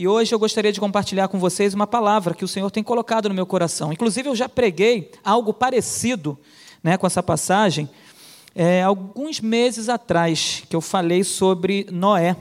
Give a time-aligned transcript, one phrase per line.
[0.00, 3.28] E hoje eu gostaria de compartilhar com vocês uma palavra que o Senhor tem colocado
[3.28, 3.92] no meu coração.
[3.92, 6.38] Inclusive, eu já preguei algo parecido
[6.82, 7.86] né, com essa passagem
[8.54, 12.34] é, alguns meses atrás, que eu falei sobre Noé.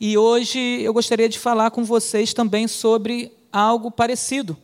[0.00, 4.56] E hoje eu gostaria de falar com vocês também sobre algo parecido,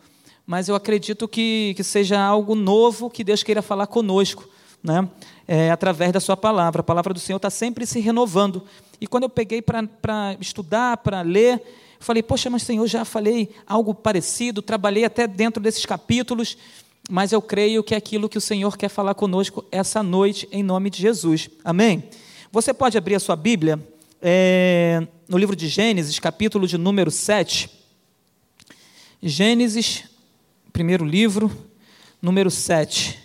[0.47, 4.49] mas eu acredito que, que seja algo novo que Deus queira falar conosco,
[4.83, 5.07] né?
[5.47, 6.81] É, através da Sua palavra.
[6.81, 8.63] A palavra do Senhor está sempre se renovando.
[8.99, 11.63] E quando eu peguei para estudar, para ler,
[11.99, 16.57] falei, poxa, mas Senhor, já falei algo parecido, trabalhei até dentro desses capítulos,
[17.09, 20.63] mas eu creio que é aquilo que o Senhor quer falar conosco essa noite, em
[20.63, 21.49] nome de Jesus.
[21.65, 22.05] Amém?
[22.51, 23.81] Você pode abrir a sua Bíblia
[24.21, 27.71] é, no livro de Gênesis, capítulo de número 7.
[29.23, 30.05] Gênesis,
[30.73, 31.51] primeiro livro,
[32.21, 33.19] número 7.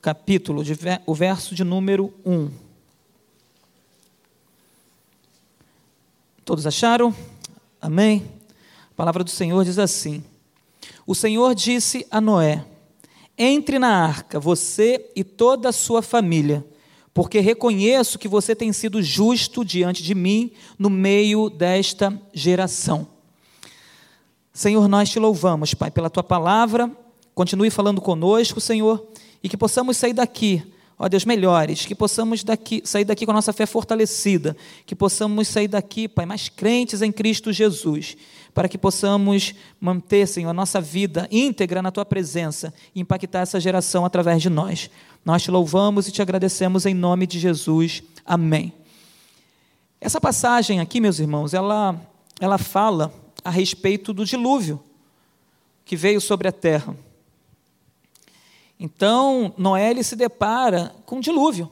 [0.00, 0.72] Capítulo, de,
[1.06, 2.50] o verso de número 1.
[6.44, 7.14] Todos acharam?
[7.80, 8.28] Amém?
[8.90, 10.22] A palavra do Senhor diz assim:
[11.06, 12.64] O Senhor disse a Noé:
[13.36, 16.66] Entre na arca, você e toda a sua família,
[17.14, 23.06] porque reconheço que você tem sido justo diante de mim no meio desta geração.
[24.52, 26.90] Senhor, nós te louvamos, Pai, pela tua palavra.
[27.32, 29.06] Continue falando conosco, Senhor,
[29.40, 30.64] e que possamos sair daqui
[30.98, 35.46] ó Deus, melhores, que possamos daqui, sair daqui com a nossa fé fortalecida, que possamos
[35.46, 38.16] sair daqui, Pai, mais crentes em Cristo Jesus,
[38.52, 43.60] para que possamos manter, Senhor, a nossa vida íntegra na Tua presença e impactar essa
[43.60, 44.90] geração através de nós.
[45.24, 48.02] Nós te louvamos e te agradecemos em nome de Jesus.
[48.26, 48.72] Amém.
[50.00, 52.00] Essa passagem aqui, meus irmãos, ela,
[52.40, 53.12] ela fala
[53.44, 54.82] a respeito do dilúvio
[55.84, 56.94] que veio sobre a terra.
[58.78, 61.70] Então, Noé ele se depara com um dilúvio.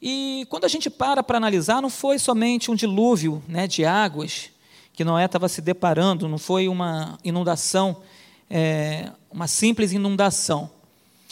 [0.00, 4.50] E quando a gente para para analisar, não foi somente um dilúvio né, de águas
[4.92, 8.02] que Noé estava se deparando, não foi uma inundação,
[8.50, 10.70] é, uma simples inundação.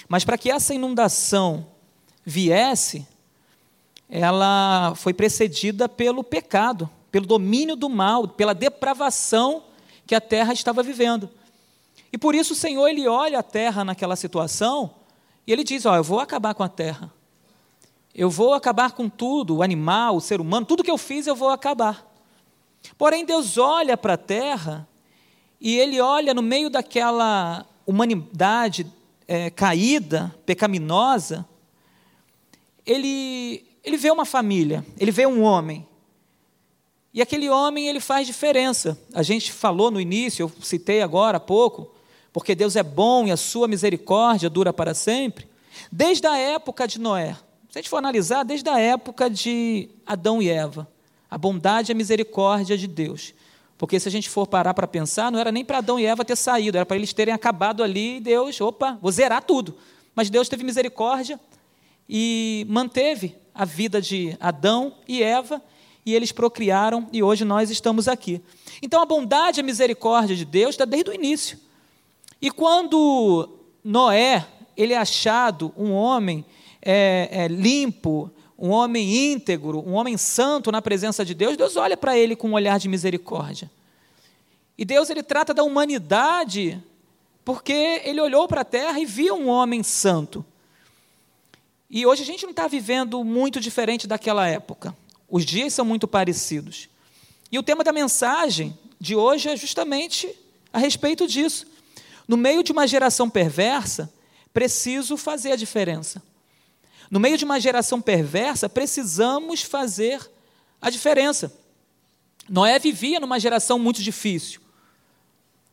[0.08, 1.66] Mas para que essa inundação
[2.24, 3.06] viesse,
[4.08, 9.64] ela foi precedida pelo pecado, pelo domínio do mal, pela depravação
[10.06, 11.30] que a terra estava vivendo.
[12.12, 14.94] E por isso o Senhor ele olha a terra naquela situação
[15.46, 17.12] e ele diz: Ó, eu vou acabar com a terra.
[18.14, 21.36] Eu vou acabar com tudo, o animal, o ser humano, tudo que eu fiz eu
[21.36, 22.06] vou acabar.
[22.98, 24.88] Porém, Deus olha para a terra
[25.60, 28.86] e ele olha no meio daquela humanidade
[29.28, 31.46] é, caída, pecaminosa,
[32.84, 35.86] ele, ele vê uma família, ele vê um homem.
[37.12, 39.00] E aquele homem ele faz diferença.
[39.14, 41.94] A gente falou no início, eu citei agora há pouco,
[42.32, 45.48] porque Deus é bom e a sua misericórdia dura para sempre,
[45.90, 47.36] desde a época de Noé.
[47.68, 50.88] Se a gente for analisar, desde a época de Adão e Eva,
[51.30, 53.32] a bondade e a misericórdia de Deus.
[53.78, 56.24] Porque se a gente for parar para pensar, não era nem para Adão e Eva
[56.24, 59.76] ter saído, era para eles terem acabado ali e Deus, opa, vou zerar tudo.
[60.14, 61.40] Mas Deus teve misericórdia
[62.08, 65.62] e manteve a vida de Adão e Eva
[66.04, 68.42] e eles procriaram e hoje nós estamos aqui.
[68.82, 71.58] Então a bondade e a misericórdia de Deus está desde o início.
[72.40, 73.48] E quando
[73.84, 74.46] Noé
[74.76, 76.44] ele é achado um homem
[76.80, 81.96] é, é, limpo, um homem íntegro, um homem santo na presença de Deus, Deus olha
[81.96, 83.70] para ele com um olhar de misericórdia.
[84.76, 86.82] E Deus ele trata da humanidade
[87.44, 90.44] porque ele olhou para a terra e viu um homem santo.
[91.90, 94.96] E hoje a gente não está vivendo muito diferente daquela época.
[95.28, 96.88] Os dias são muito parecidos.
[97.50, 100.32] E o tema da mensagem de hoje é justamente
[100.72, 101.66] a respeito disso.
[102.30, 104.08] No meio de uma geração perversa,
[104.52, 106.22] preciso fazer a diferença.
[107.10, 110.30] No meio de uma geração perversa, precisamos fazer
[110.80, 111.52] a diferença.
[112.48, 114.60] Noé vivia numa geração muito difícil.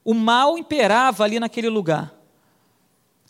[0.03, 2.12] O mal imperava ali naquele lugar.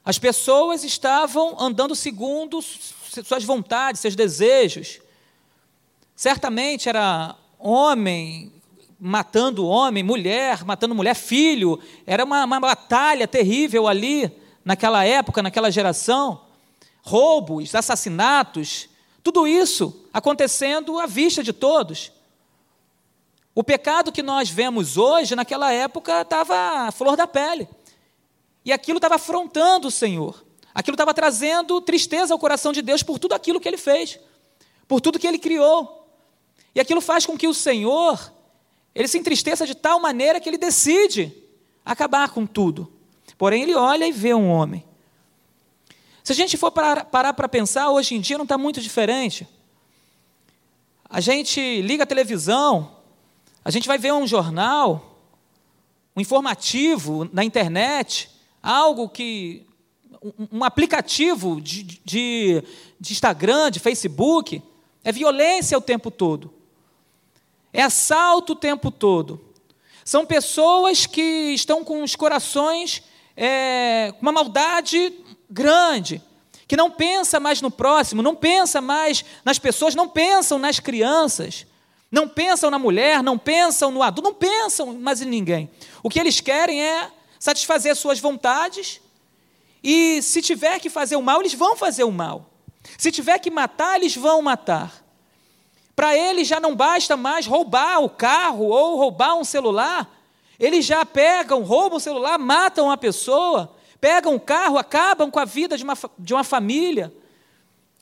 [0.06, 5.02] As pessoas estavam andando segundo suas vontades, seus desejos.
[6.16, 8.54] Certamente era homem
[9.00, 11.80] matando homem, mulher, matando mulher, filho.
[12.06, 14.32] Era uma, uma batalha terrível ali,
[14.66, 16.42] naquela época, naquela geração.
[17.02, 18.90] Roubos, assassinatos,
[19.24, 22.12] tudo isso acontecendo à vista de todos.
[23.54, 27.68] O pecado que nós vemos hoje, naquela época, estava à flor da pele.
[28.64, 30.44] E aquilo estava afrontando o Senhor.
[30.74, 34.20] Aquilo estava trazendo tristeza ao coração de Deus por tudo aquilo que ele fez,
[34.88, 36.08] por tudo que ele criou.
[36.76, 38.32] E aquilo faz com que o Senhor
[38.98, 41.32] ele se entristeça de tal maneira que ele decide
[41.86, 42.92] acabar com tudo.
[43.38, 44.84] Porém, ele olha e vê um homem.
[46.24, 49.48] Se a gente for parar para pensar, hoje em dia não está muito diferente.
[51.08, 52.98] A gente liga a televisão,
[53.64, 55.22] A gente vai ver um jornal,
[56.16, 58.32] um informativo na internet,
[58.64, 59.68] algo que.
[60.24, 62.64] um, um aplicativo de, de,
[63.00, 64.60] de Instagram, de Facebook.
[65.04, 66.57] É violência o tempo todo.
[67.74, 69.42] É assalto o tempo todo.
[70.04, 73.04] São pessoas que estão com os corações
[73.36, 75.14] é, com uma maldade
[75.50, 76.22] grande,
[76.68, 81.66] que não pensa mais no próximo, não pensa mais nas pessoas, não pensam nas crianças,
[82.12, 85.70] não pensam na mulher, não pensam no adulto, não pensam mais em ninguém.
[86.02, 89.00] O que eles querem é satisfazer suas vontades
[89.84, 92.50] e se tiver que fazer o mal, eles vão fazer o mal.
[92.98, 95.06] Se tiver que matar, eles vão matar.
[95.98, 100.08] Para eles já não basta mais roubar o carro ou roubar um celular,
[100.60, 105.44] eles já pegam, roubam o celular, matam a pessoa, pegam o carro, acabam com a
[105.46, 107.12] vida de uma, de uma família.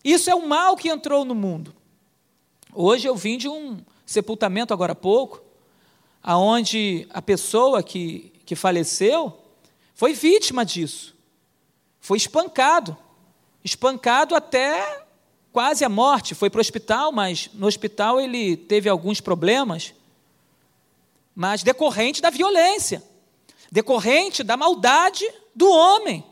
[0.03, 1.73] Isso é o mal que entrou no mundo.
[2.73, 5.41] Hoje eu vim de um sepultamento agora há pouco,
[6.21, 9.41] aonde a pessoa que, que faleceu
[9.93, 11.15] foi vítima disso.
[12.01, 12.97] Foi espancado.
[13.63, 15.04] Espancado até
[15.55, 16.35] quase a morte.
[16.35, 19.93] Foi para o hospital, mas no hospital ele teve alguns problemas
[21.35, 23.03] mas decorrente da violência,
[23.69, 26.23] decorrente da maldade do homem.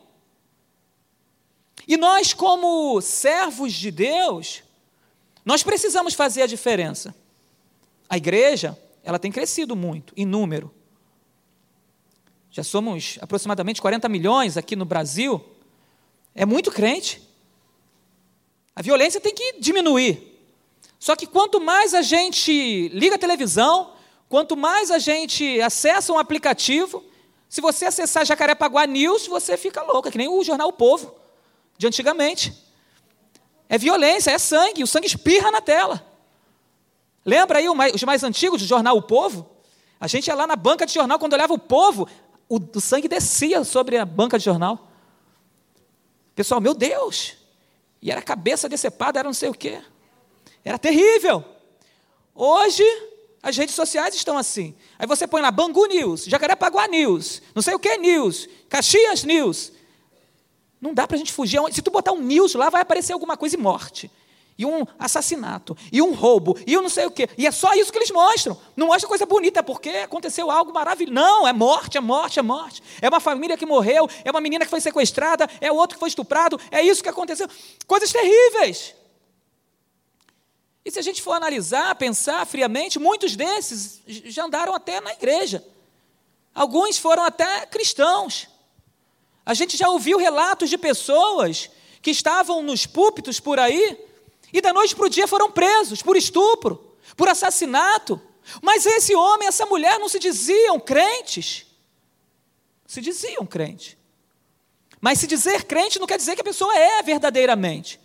[1.85, 4.63] E nós, como servos de Deus,
[5.43, 7.13] nós precisamos fazer a diferença.
[8.07, 10.73] A igreja, ela tem crescido muito em número.
[12.49, 15.43] Já somos aproximadamente 40 milhões aqui no Brasil.
[16.33, 17.21] É muito crente.
[18.75, 20.31] A violência tem que diminuir.
[20.99, 23.93] Só que quanto mais a gente liga a televisão,
[24.33, 27.03] Quanto mais a gente acessa um aplicativo,
[27.47, 31.13] se você acessar Jacarepaguá News, você fica louco, é que nem o jornal O Povo,
[31.77, 32.51] de antigamente.
[33.69, 36.03] É violência, é sangue, o sangue espirra na tela.
[37.23, 39.47] Lembra aí os mais antigos do jornal O Povo?
[39.99, 42.09] A gente ia lá na banca de jornal, quando olhava o povo,
[42.49, 44.89] o, o sangue descia sobre a banca de jornal.
[46.33, 47.37] Pessoal, meu Deus!
[48.03, 49.81] E era cabeça decepada, era não sei o quê.
[50.65, 51.41] Era terrível.
[52.35, 52.83] Hoje,
[53.41, 54.75] as redes sociais estão assim.
[54.99, 59.71] Aí você põe lá Bangu News, Jacarepaguá News, não sei o que News, Caxias News.
[60.81, 61.61] Não dá para a gente fugir.
[61.71, 64.11] Se tu botar um news lá, vai aparecer alguma coisa e morte.
[64.57, 67.27] E um assassinato, e um roubo, e eu não sei o quê.
[67.37, 68.59] E é só isso que eles mostram.
[68.75, 71.13] Não mostra coisa bonita, é porque aconteceu algo maravilhoso.
[71.13, 72.83] Não, é morte, é morte, é morte.
[73.01, 76.09] É uma família que morreu, é uma menina que foi sequestrada, é outro que foi
[76.09, 77.47] estuprado, é isso que aconteceu.
[77.87, 78.93] Coisas terríveis.
[80.85, 85.65] E se a gente for analisar, pensar friamente, muitos desses já andaram até na igreja.
[86.53, 88.47] Alguns foram até cristãos.
[89.45, 91.69] A gente já ouviu relatos de pessoas
[92.01, 93.97] que estavam nos púlpitos por aí
[94.53, 98.21] e da noite para o dia foram presos por estupro, por assassinato.
[98.61, 101.65] Mas esse homem, essa mulher não se diziam crentes.
[102.85, 103.97] Se diziam crente.
[105.01, 107.99] Mas se dizer crente não quer dizer que a pessoa é verdadeiramente.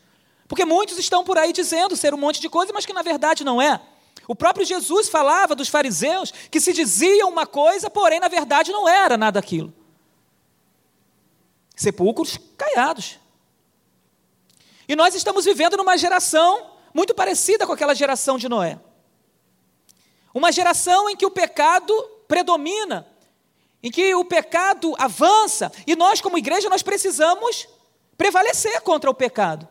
[0.48, 3.44] Porque muitos estão por aí dizendo ser um monte de coisa, mas que na verdade
[3.44, 3.80] não é.
[4.26, 8.88] O próprio Jesus falava dos fariseus que se diziam uma coisa, porém na verdade não
[8.88, 9.72] era nada aquilo.
[11.76, 13.18] Sepulcros caiados.
[14.88, 18.81] E nós estamos vivendo numa geração muito parecida com aquela geração de Noé.
[20.32, 21.93] Uma geração em que o pecado
[22.26, 23.06] predomina,
[23.83, 27.68] em que o pecado avança, e nós como igreja nós precisamos
[28.16, 29.68] prevalecer contra o pecado.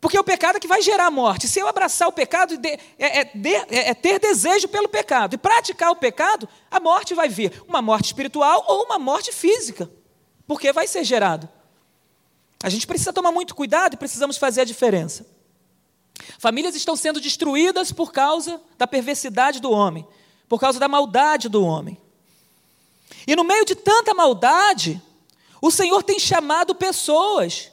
[0.00, 1.48] Porque o pecado é que vai gerar morte.
[1.48, 5.90] Se eu abraçar o pecado, é, é, é, é, ter desejo pelo pecado e praticar
[5.90, 7.64] o pecado, a morte vai vir.
[7.66, 9.90] Uma morte espiritual ou uma morte física.
[10.46, 11.48] Porque vai ser gerado.
[12.62, 15.26] A gente precisa tomar muito cuidado e precisamos fazer a diferença.
[16.38, 20.06] Famílias estão sendo destruídas por causa da perversidade do homem,
[20.48, 21.98] por causa da maldade do homem.
[23.26, 25.02] E no meio de tanta maldade,
[25.60, 27.70] o Senhor tem chamado pessoas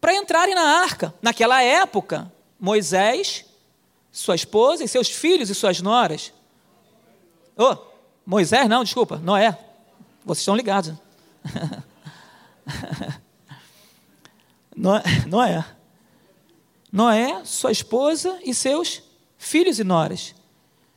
[0.00, 1.14] para entrarem na arca.
[1.20, 3.44] Naquela época, Moisés,
[4.10, 6.32] sua esposa e seus filhos e suas noras.
[7.56, 7.76] Oh,
[8.24, 9.56] Moisés, não, desculpa, Noé.
[10.24, 10.94] Vocês estão ligados.
[15.26, 15.66] Noé.
[16.90, 19.02] Noé, sua esposa e seus
[19.36, 20.34] filhos e noras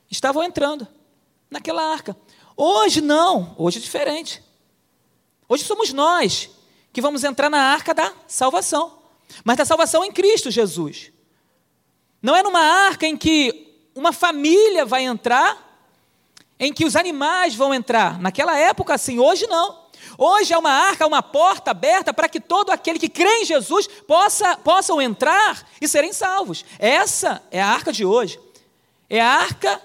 [0.10, 0.88] estavam entrando
[1.52, 2.16] naquela arca.
[2.56, 4.42] Hoje não, hoje é diferente.
[5.50, 6.50] Hoje somos nós
[6.94, 9.00] que vamos entrar na arca da salvação.
[9.44, 11.12] Mas da salvação em Cristo Jesus.
[12.22, 15.92] Não é numa arca em que uma família vai entrar,
[16.58, 18.18] em que os animais vão entrar.
[18.22, 19.83] Naquela época, assim, hoje não.
[20.18, 23.88] Hoje é uma arca, uma porta aberta para que todo aquele que crê em Jesus
[24.08, 26.64] possa, possam entrar e serem salvos.
[26.80, 28.40] Essa é a arca de hoje.
[29.10, 29.82] É a arca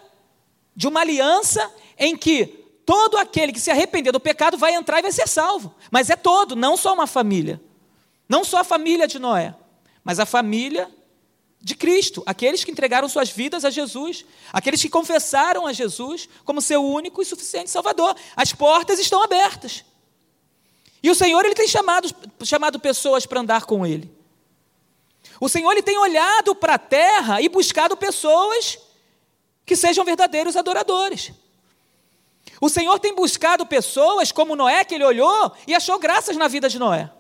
[0.75, 2.47] de uma aliança em que
[2.87, 5.75] todo aquele que se arrepender do pecado vai entrar e vai ser salvo.
[5.91, 7.61] Mas é todo, não só uma família.
[8.29, 9.55] Não só a família de Noé,
[10.05, 10.91] mas a família
[11.61, 16.63] de Cristo, aqueles que entregaram suas vidas a Jesus, aqueles que confessaram a Jesus como
[16.63, 18.15] seu único e suficiente Salvador.
[18.37, 19.85] As portas estão abertas.
[21.03, 22.09] E o Senhor ele tem chamado,
[22.45, 24.11] chamado pessoas para andar com Ele.
[25.41, 28.79] O Senhor ele tem olhado para a terra e buscado pessoas
[29.65, 31.33] que sejam verdadeiros adoradores.
[32.61, 36.69] O Senhor tem buscado pessoas como Noé, que ele olhou e achou graças na vida
[36.69, 37.11] de Noé.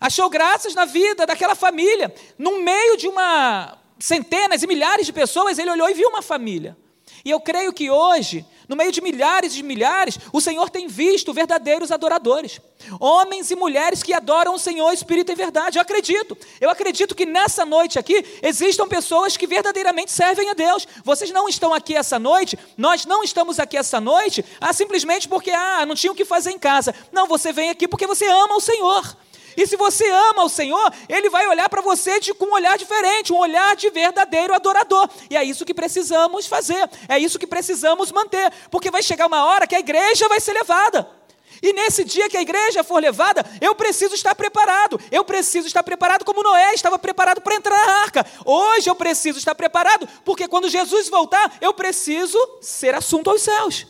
[0.00, 2.14] Achou graças na vida daquela família.
[2.38, 6.76] No meio de uma centenas e milhares de pessoas, ele olhou e viu uma família.
[7.24, 11.32] E eu creio que hoje, no meio de milhares e milhares, o Senhor tem visto
[11.32, 12.60] verdadeiros adoradores.
[13.00, 15.76] Homens e mulheres que adoram o Senhor Espírito e verdade.
[15.76, 16.38] Eu acredito.
[16.60, 20.86] Eu acredito que nessa noite aqui existam pessoas que verdadeiramente servem a Deus.
[21.04, 25.50] Vocês não estão aqui essa noite, nós não estamos aqui essa noite, ah, simplesmente porque
[25.50, 26.94] ah, não tinha o que fazer em casa.
[27.10, 29.16] Não, você vem aqui porque você ama o Senhor.
[29.56, 32.78] E se você ama o Senhor, Ele vai olhar para você de, com um olhar
[32.78, 35.08] diferente, um olhar de verdadeiro adorador.
[35.28, 39.44] E é isso que precisamos fazer, é isso que precisamos manter, porque vai chegar uma
[39.44, 41.20] hora que a igreja vai ser levada.
[41.62, 44.98] E nesse dia que a igreja for levada, eu preciso estar preparado.
[45.10, 48.26] Eu preciso estar preparado como Noé estava preparado para entrar na arca.
[48.44, 53.86] Hoje eu preciso estar preparado, porque quando Jesus voltar, eu preciso ser assunto aos céus.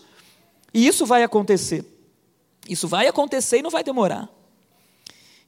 [0.74, 1.84] E isso vai acontecer.
[2.68, 4.28] Isso vai acontecer e não vai demorar.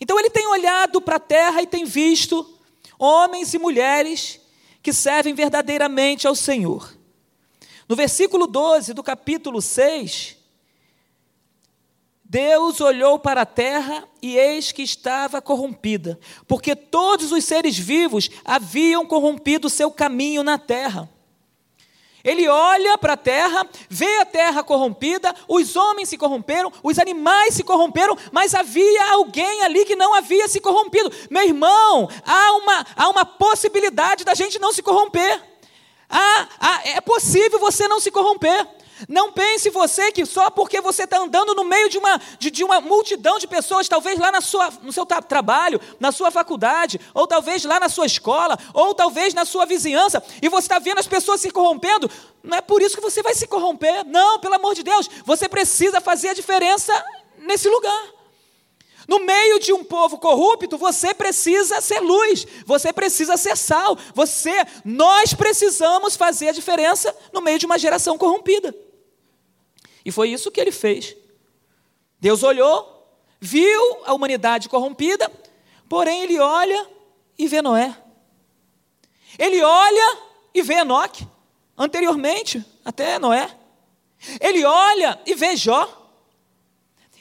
[0.03, 2.59] Então ele tem olhado para a terra e tem visto
[2.99, 4.41] homens e mulheres
[4.83, 6.93] que servem verdadeiramente ao Senhor.
[7.89, 10.37] No versículo 12 do capítulo 6,
[12.25, 16.19] Deus olhou para a terra e eis que estava corrompida,
[16.49, 21.09] porque todos os seres vivos haviam corrompido seu caminho na terra.
[22.25, 27.55] Ele olha para a terra, vê a terra corrompida, os homens se corromperam, os animais
[27.55, 31.13] se corromperam, mas havia alguém ali que não havia se corrompido.
[31.31, 35.43] Meu irmão, há uma, há uma possibilidade da gente não se corromper.
[36.09, 38.69] Há, é possível você não se corromper.
[39.09, 42.65] Não pense você que só porque você está andando no meio de uma, de, de,
[42.65, 47.01] uma multidão de pessoas, talvez lá na sua, no seu tra trabalho, na sua faculdade,
[47.15, 50.99] ou talvez lá na sua escola, ou talvez na sua vizinhança, e você está vendo
[50.99, 52.11] as pessoas se corrompendo,
[52.43, 54.05] não é por isso que você vai se corromper.
[54.07, 56.93] Não, pelo amor de Deus, você precisa fazer a diferença
[57.39, 58.13] nesse lugar.
[59.09, 64.65] No meio de um povo corrupto, você precisa ser luz, você precisa ser sal, você,
[64.85, 68.75] nós precisamos fazer a diferença no meio de uma geração corrompida.
[70.05, 71.17] E foi isso que ele fez.
[72.21, 73.09] Deus olhou,
[73.41, 75.31] viu a humanidade corrompida,
[75.89, 76.89] porém ele olha
[77.39, 77.97] e vê Noé.
[79.39, 80.19] Ele olha
[80.55, 81.27] e vê Enoque,
[81.77, 83.57] anteriormente até Noé.
[84.41, 86.02] Ele olha e vê Jó.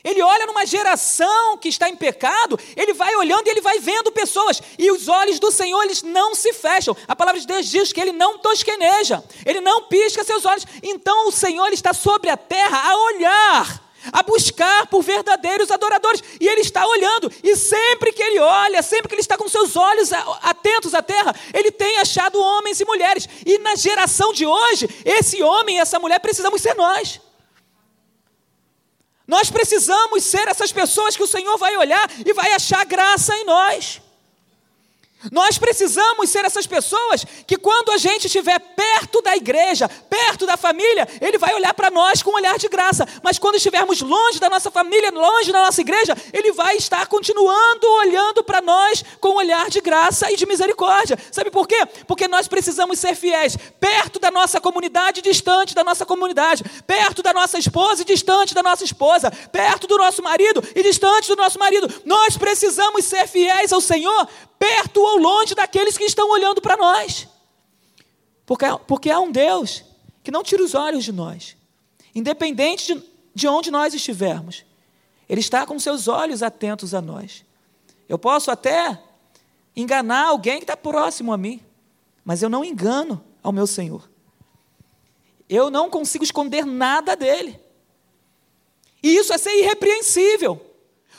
[0.03, 4.11] Ele olha numa geração que está em pecado, ele vai olhando e ele vai vendo
[4.11, 6.95] pessoas, e os olhos do Senhor eles não se fecham.
[7.07, 10.65] A palavra de Deus diz que ele não tosqueneja, ele não pisca seus olhos.
[10.81, 16.47] Então o Senhor está sobre a terra a olhar, a buscar por verdadeiros adoradores, e
[16.47, 20.11] ele está olhando, e sempre que ele olha, sempre que ele está com seus olhos
[20.41, 25.43] atentos à terra, ele tem achado homens e mulheres, e na geração de hoje, esse
[25.43, 27.21] homem e essa mulher precisamos ser nós.
[29.31, 33.45] Nós precisamos ser essas pessoas que o Senhor vai olhar e vai achar graça em
[33.45, 34.01] nós.
[35.29, 40.57] Nós precisamos ser essas pessoas que, quando a gente estiver perto da igreja, perto da
[40.57, 43.07] família, Ele vai olhar para nós com um olhar de graça.
[43.21, 47.87] Mas quando estivermos longe da nossa família, longe da nossa igreja, Ele vai estar continuando
[47.99, 51.17] olhando para nós com um olhar de graça e de misericórdia.
[51.31, 51.85] Sabe por quê?
[52.07, 57.33] Porque nós precisamos ser fiéis, perto da nossa comunidade, distante da nossa comunidade, perto da
[57.33, 61.59] nossa esposa e distante da nossa esposa, perto do nosso marido e distante do nosso
[61.59, 61.87] marido.
[62.05, 64.27] Nós precisamos ser fiéis ao Senhor
[64.61, 67.27] perto ou longe daqueles que estão olhando para nós.
[68.45, 69.83] Porque, porque há um Deus
[70.23, 71.55] que não tira os olhos de nós,
[72.13, 73.03] independente de,
[73.33, 74.65] de onde nós estivermos.
[75.27, 77.45] Ele está com seus olhos atentos a nós.
[78.07, 79.01] Eu posso até
[79.75, 81.63] enganar alguém que está próximo a mim,
[82.25, 84.09] mas eu não engano ao meu Senhor.
[85.47, 87.59] Eu não consigo esconder nada dele.
[89.01, 90.59] E isso é ser irrepreensível.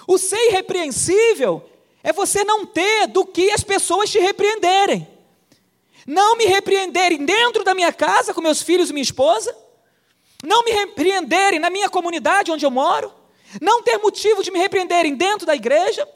[0.06, 1.68] O ser irrepreensível
[2.02, 5.08] é você não ter do que as pessoas te repreenderem.
[6.06, 9.56] Não me repreenderem dentro da minha casa com meus filhos e minha esposa.
[10.42, 13.12] Não me repreenderem na minha comunidade onde eu moro.
[13.60, 16.08] Não ter motivo de me repreenderem dentro da igreja.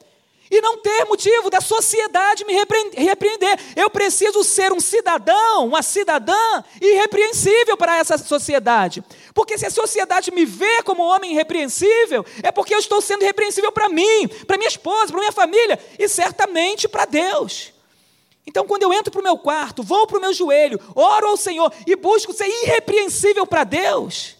[0.50, 3.58] E não ter motivo da sociedade me repreender.
[3.74, 9.02] Eu preciso ser um cidadão, uma cidadã irrepreensível para essa sociedade.
[9.34, 13.22] Porque se a sociedade me vê como um homem irrepreensível, é porque eu estou sendo
[13.22, 17.72] irrepreensível para mim, para minha esposa, para minha família e certamente para Deus.
[18.46, 21.36] Então, quando eu entro para o meu quarto, vou para o meu joelho, oro ao
[21.36, 24.36] Senhor e busco ser irrepreensível para Deus,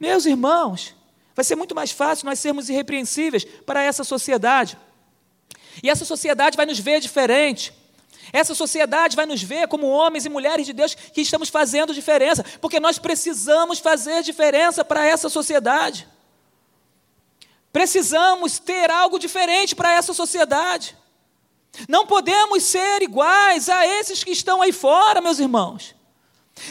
[0.00, 0.96] meus irmãos,
[1.36, 4.76] vai ser muito mais fácil nós sermos irrepreensíveis para essa sociedade.
[5.82, 7.72] E essa sociedade vai nos ver diferente.
[8.32, 12.44] Essa sociedade vai nos ver como homens e mulheres de Deus que estamos fazendo diferença,
[12.60, 16.06] porque nós precisamos fazer diferença para essa sociedade.
[17.72, 20.96] Precisamos ter algo diferente para essa sociedade.
[21.88, 25.94] Não podemos ser iguais a esses que estão aí fora, meus irmãos.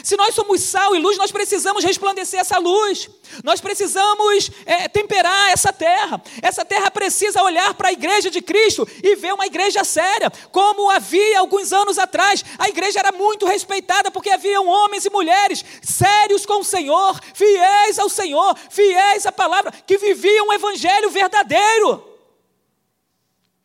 [0.02, 3.08] Se nós somos sal e luz, nós precisamos resplandecer essa luz,
[3.44, 6.22] nós precisamos é, temperar essa terra.
[6.42, 10.90] Essa terra precisa olhar para a igreja de Cristo e ver uma igreja séria, como
[10.90, 12.44] havia alguns anos atrás.
[12.58, 17.98] A igreja era muito respeitada porque haviam homens e mulheres sérios com o Senhor, fiéis
[17.98, 22.04] ao Senhor, fiéis à palavra, que viviam um evangelho verdadeiro,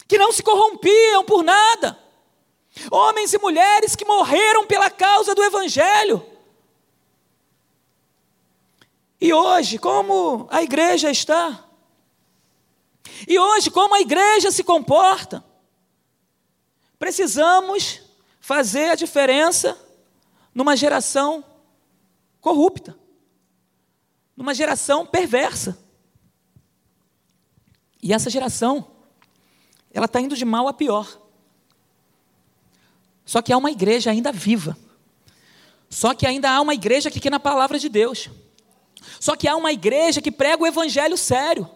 [0.08, 2.05] que não se corrompiam por nada.
[2.92, 6.26] Homens e mulheres que morreram pela causa do Evangelho.
[9.20, 11.64] E hoje, como a igreja está?
[13.28, 15.44] E hoje, como a igreja se comporta?
[17.00, 18.02] Precisamos
[18.40, 19.80] fazer a diferença
[20.54, 21.44] numa geração
[22.40, 22.98] corrupta,
[24.36, 25.78] numa geração perversa.
[28.02, 28.92] E essa geração,
[29.92, 31.25] ela está indo de mal a pior.
[33.26, 34.78] Só que há uma igreja ainda viva.
[35.90, 38.30] Só que ainda há uma igreja que quer na palavra de Deus.
[39.20, 41.70] Só que há uma igreja que prega o evangelho sério.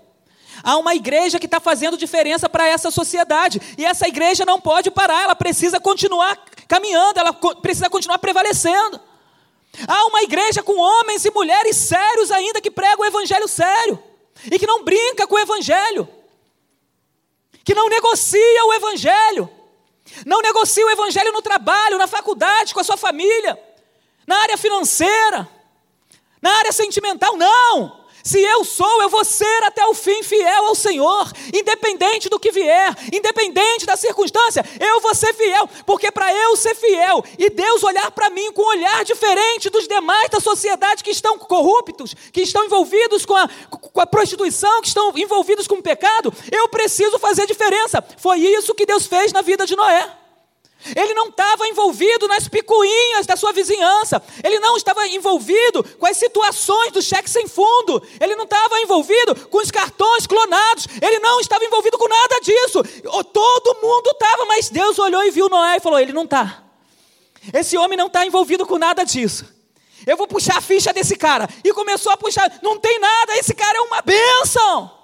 [0.63, 3.61] Há uma igreja que está fazendo diferença para essa sociedade.
[3.77, 6.37] E essa igreja não pode parar, ela precisa continuar
[6.67, 8.99] caminhando, ela precisa continuar prevalecendo.
[9.87, 13.97] Há uma igreja com homens e mulheres sérios ainda que pregam o evangelho sério.
[14.51, 16.07] E que não brinca com o evangelho.
[17.63, 19.58] Que não negocia o evangelho
[20.25, 23.57] não negocie o evangelho no trabalho, na faculdade, com a sua família,
[24.25, 25.47] na área financeira,
[26.41, 28.05] na área sentimental, não.
[28.23, 32.51] Se eu sou, eu vou ser até o fim fiel ao Senhor, independente do que
[32.51, 37.83] vier, independente da circunstância, eu vou ser fiel, porque para eu ser fiel e Deus
[37.83, 42.41] olhar para mim com um olhar diferente dos demais da sociedade que estão corruptos, que
[42.41, 47.17] estão envolvidos com a, com a prostituição, que estão envolvidos com o pecado, eu preciso
[47.19, 48.03] fazer diferença.
[48.17, 50.19] Foi isso que Deus fez na vida de Noé.
[50.95, 54.23] Ele não estava envolvido nas picuinhas da sua vizinhança.
[54.43, 58.01] Ele não estava envolvido com as situações do cheque sem fundo.
[58.19, 60.87] Ele não estava envolvido com os cartões clonados.
[61.01, 62.83] Ele não estava envolvido com nada disso.
[63.33, 66.63] Todo mundo estava, mas Deus olhou e viu Noé e falou: Ele não está.
[67.53, 69.45] Esse homem não está envolvido com nada disso.
[70.07, 71.47] Eu vou puxar a ficha desse cara.
[71.63, 72.51] E começou a puxar.
[72.63, 74.98] Não tem nada, esse cara é uma bênção.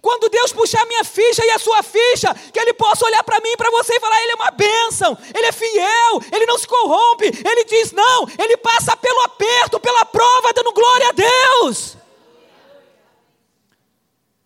[0.00, 3.50] Quando Deus puxar minha ficha e a sua ficha, que Ele possa olhar para mim
[3.50, 6.66] e para você e falar: Ele é uma bênção, Ele é fiel, Ele não se
[6.66, 12.00] corrompe, Ele diz não, Ele passa pelo aperto, pela prova, dando glória a Deus.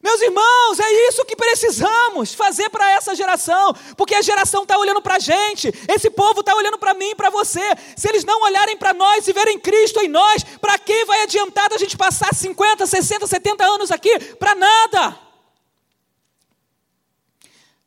[0.04, 5.00] Meus irmãos, é isso que precisamos fazer para essa geração, porque a geração está olhando
[5.00, 7.62] para a gente, esse povo está olhando para mim e para você.
[7.96, 11.72] Se eles não olharem para nós e verem Cristo em nós, para quem vai adiantar
[11.72, 14.18] a gente passar 50, 60, 70 anos aqui?
[14.34, 15.18] Para nada.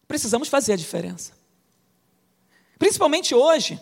[0.07, 1.33] Precisamos fazer a diferença.
[2.79, 3.79] Principalmente hoje,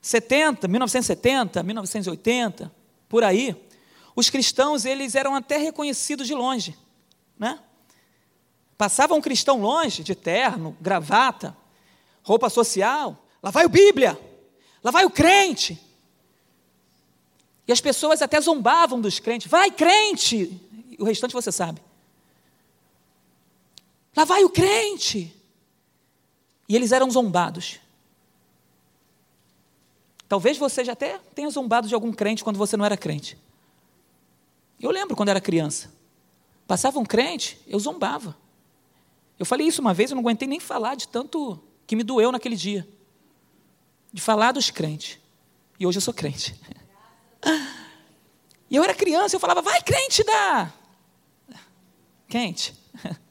[0.00, 2.72] 70, 1970, 1980,
[3.08, 3.56] por aí,
[4.14, 6.76] os cristãos eles eram até reconhecidos de longe,
[7.38, 7.58] né?
[8.76, 11.56] Passava um cristão longe, de terno, gravata,
[12.22, 14.18] roupa social, lá vai o Bíblia,
[14.84, 15.80] lá vai o crente.
[17.66, 20.60] E as pessoas até zombavam dos crentes, vai crente,
[20.98, 21.82] o restante você sabe.
[24.16, 25.34] Lá vai o crente.
[26.68, 27.80] E eles eram zombados.
[30.28, 33.38] Talvez você já até tenha zombado de algum crente quando você não era crente.
[34.78, 35.90] Eu lembro quando era criança.
[36.66, 38.36] Passava um crente, eu zombava.
[39.38, 42.30] Eu falei isso uma vez, eu não aguentei nem falar de tanto que me doeu
[42.30, 42.86] naquele dia.
[44.12, 45.18] De falar dos crentes.
[45.80, 46.54] E hoje eu sou crente.
[48.70, 50.70] E eu era criança, eu falava, vai crente da.
[52.28, 52.74] Quente.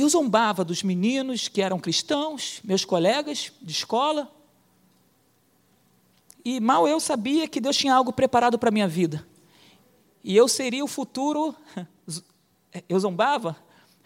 [0.00, 4.34] E eu zombava dos meninos que eram cristãos, meus colegas de escola.
[6.42, 9.28] E mal eu sabia que Deus tinha algo preparado para a minha vida.
[10.24, 11.54] E eu seria o futuro.
[12.88, 13.54] Eu zombava?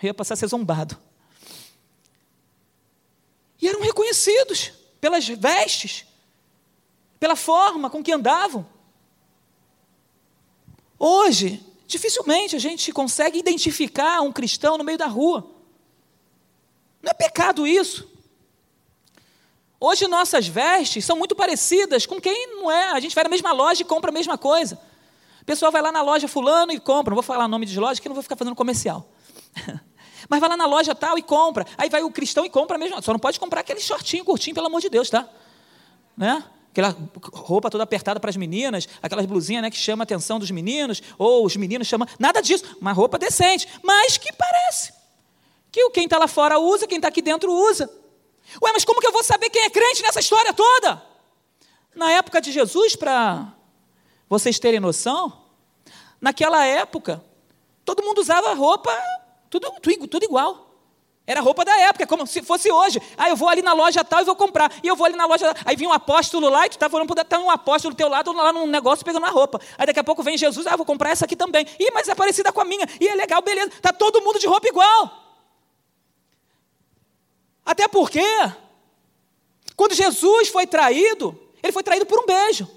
[0.03, 0.99] Eu ia passar a ser zombado.
[3.63, 6.07] E eram reconhecidos pelas vestes,
[7.21, 8.67] pela forma com que andavam.
[10.99, 15.54] Hoje, dificilmente a gente consegue identificar um cristão no meio da rua.
[17.05, 18.11] Não é pecado isso.
[19.79, 22.93] Hoje nossas vestes são muito parecidas com quem não é.
[22.93, 24.81] A gente vai na mesma loja e compra a mesma coisa.
[25.43, 27.11] O pessoal vai lá na loja fulano e compra.
[27.11, 29.07] Não vou falar o nome de loja que não vou ficar fazendo comercial.
[30.27, 31.67] Mas vai lá na loja tal e compra.
[31.77, 33.03] Aí vai o cristão e compra mesmo.
[33.03, 35.29] Só não pode comprar aquele shortinho curtinho, pelo amor de Deus, tá?
[36.17, 36.43] Né?
[36.71, 36.97] Aquela
[37.35, 41.03] roupa toda apertada para as meninas, aquelas blusinhas né, que chama a atenção dos meninos,
[41.19, 42.09] ou os meninos chamam.
[42.19, 42.65] Nada disso.
[42.81, 45.04] Uma roupa decente, mas que parece.
[45.75, 47.91] Que quem está lá fora usa, quem está aqui dentro usa.
[48.63, 51.03] Ué, mas como que eu vou saber quem é crente nessa história toda?
[51.97, 53.53] Na época de Jesus, para
[54.29, 55.47] vocês terem noção,
[56.21, 57.21] naquela época,
[57.85, 58.97] todo mundo usava roupa
[59.51, 60.71] tudo, tudo, tudo igual.
[61.27, 63.03] Era roupa da época, como se fosse hoje.
[63.17, 64.71] Ah, eu vou ali na loja tal e vou comprar.
[64.81, 65.53] E eu vou ali na loja.
[65.65, 68.09] Aí vinha um apóstolo lá e tu estava olhando para estar um apóstolo do teu
[68.09, 69.61] lado lá num negócio pegando uma roupa.
[69.77, 71.67] Aí daqui a pouco vem Jesus, ah, vou comprar essa aqui também.
[71.81, 72.87] Ih, mas é parecida com a minha.
[73.01, 73.71] E é legal, beleza.
[73.71, 75.24] Está todo mundo de roupa igual.
[77.65, 78.25] Até porque,
[79.77, 82.69] quando Jesus foi traído, ele foi traído por um beijo.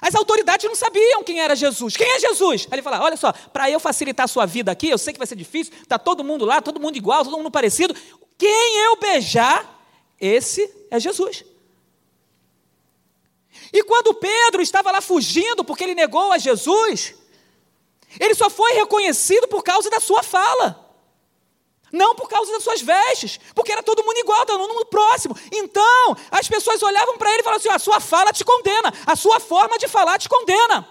[0.00, 1.96] As autoridades não sabiam quem era Jesus.
[1.96, 2.66] Quem é Jesus?
[2.70, 5.18] Aí ele fala: Olha só, para eu facilitar a sua vida aqui, eu sei que
[5.18, 7.94] vai ser difícil, está todo mundo lá, todo mundo igual, todo mundo parecido.
[8.36, 9.80] Quem eu beijar,
[10.20, 11.44] esse é Jesus.
[13.72, 17.14] E quando Pedro estava lá fugindo porque ele negou a Jesus,
[18.20, 20.85] ele só foi reconhecido por causa da sua fala.
[21.92, 25.36] Não por causa das suas vestes, porque era todo mundo igual, todo mundo próximo.
[25.52, 29.14] Então, as pessoas olhavam para ele e falavam assim: a sua fala te condena, a
[29.16, 30.88] sua forma de falar te condena.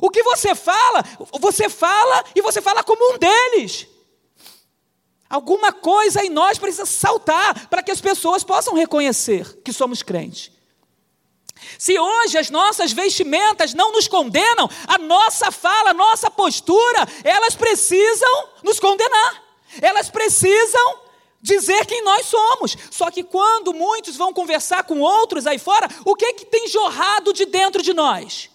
[0.00, 1.04] O que você fala,
[1.40, 3.86] você fala e você fala como um deles.
[5.28, 10.50] Alguma coisa em nós precisa saltar para que as pessoas possam reconhecer que somos crentes.
[11.78, 17.54] Se hoje as nossas vestimentas não nos condenam, a nossa fala, a nossa postura, elas
[17.54, 19.47] precisam nos condenar.
[19.80, 21.00] Elas precisam
[21.40, 22.76] dizer quem nós somos.
[22.90, 26.68] Só que quando muitos vão conversar com outros aí fora, o que é que tem
[26.68, 28.50] jorrado de dentro de nós?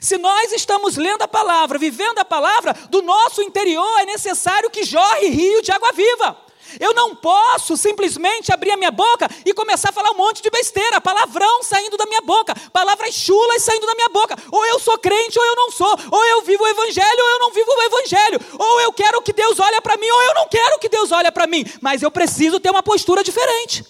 [0.00, 4.84] Se nós estamos lendo a palavra, vivendo a palavra, do nosso interior é necessário que
[4.84, 6.47] jorre rio de água viva.
[6.80, 10.50] Eu não posso simplesmente abrir a minha boca e começar a falar um monte de
[10.50, 14.36] besteira, palavrão saindo da minha boca, palavras chulas saindo da minha boca.
[14.50, 15.98] Ou eu sou crente ou eu não sou.
[16.10, 18.40] Ou eu vivo o evangelho ou eu não vivo o evangelho.
[18.58, 21.30] Ou eu quero que Deus olhe para mim ou eu não quero que Deus olhe
[21.30, 21.64] para mim.
[21.80, 23.84] Mas eu preciso ter uma postura diferente.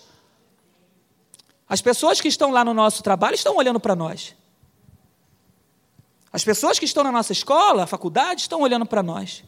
[1.69, 4.35] As pessoas que estão lá no nosso trabalho estão olhando para nós.
[6.33, 9.43] As pessoas que estão na nossa escola, faculdade, estão olhando para nós.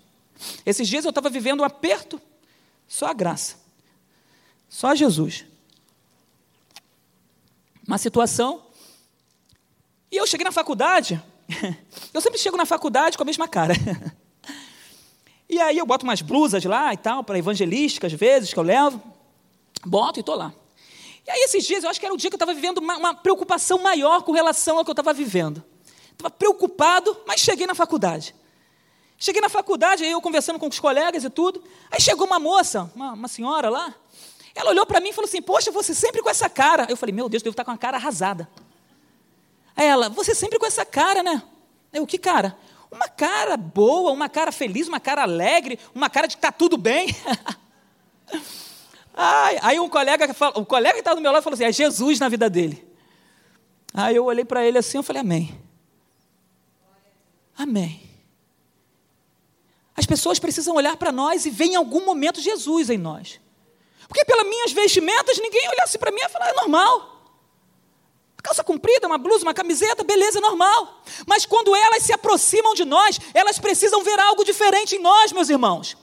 [0.65, 2.21] Esses dias eu estava vivendo um aperto
[2.91, 3.55] só a graça.
[4.69, 5.47] Só Jesus.
[7.87, 8.67] Uma situação.
[10.11, 11.23] E eu cheguei na faculdade.
[12.13, 13.75] Eu sempre chego na faculdade com a mesma cara.
[15.53, 18.63] E aí eu boto umas blusas lá e tal, para evangelística, às vezes, que eu
[18.63, 19.03] levo.
[19.85, 20.55] Boto e estou lá.
[21.27, 22.97] E aí esses dias, eu acho que era o dia que eu estava vivendo uma,
[22.97, 25.61] uma, preocupação maior com relação ao que eu estava vivendo.
[26.13, 28.33] Estava preocupado, mas cheguei na faculdade.
[29.23, 31.63] Cheguei na faculdade, aí eu conversando com os colegas e tudo.
[31.91, 33.95] Aí chegou uma moça, uma, uma senhora lá.
[34.55, 36.87] Ela olhou para mim e falou assim: Poxa, você sempre com essa cara.
[36.89, 38.49] Eu falei: Meu Deus, devo estar com a cara arrasada.
[39.77, 41.43] Aí ela: Você sempre com essa cara, né?
[41.93, 42.57] Eu: Que cara?
[42.91, 46.79] Uma cara boa, uma cara feliz, uma cara alegre, uma cara de que está tudo
[46.79, 47.15] bem.
[49.15, 52.19] Ai, aí um colega, o colega que estava do meu lado falou assim: É Jesus
[52.19, 52.89] na vida dele.
[53.93, 55.61] Aí eu olhei para ele assim, eu falei: Amém.
[57.55, 58.10] Amém.
[60.01, 63.39] As pessoas precisam olhar para nós e ver em algum momento Jesus em nós.
[64.09, 67.23] Porque pelas minhas vestimentas, ninguém olhasse para mim e falar, é normal.
[68.43, 71.03] calça comprida, uma blusa, uma camiseta, beleza, é normal.
[71.27, 75.51] Mas quando elas se aproximam de nós, elas precisam ver algo diferente em nós, meus
[75.51, 75.95] irmãos.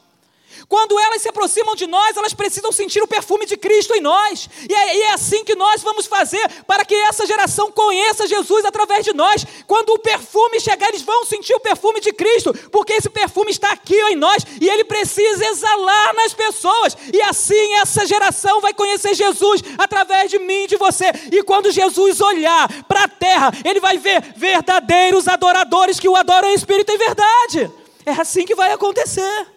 [0.70, 4.50] Quando elas se aproximam de nós, elas precisam sentir o perfume de Cristo em nós.
[4.70, 8.66] E é, e é, assim que nós vamos fazer para que essa geração conheça Jesus
[8.66, 9.46] através de nós.
[9.66, 13.72] Quando o perfume chegar, eles vão sentir o perfume de Cristo, porque esse perfume está
[13.72, 16.98] aqui em nós e ele precisa exalar nas pessoas.
[17.14, 21.06] E assim essa geração vai conhecer Jesus através de mim e de você.
[21.32, 26.50] E quando Jesus olhar para a terra, ele vai ver verdadeiros adoradores que o adoram
[26.50, 27.72] em espírito e verdade.
[28.06, 29.57] É assim que vai acontecer.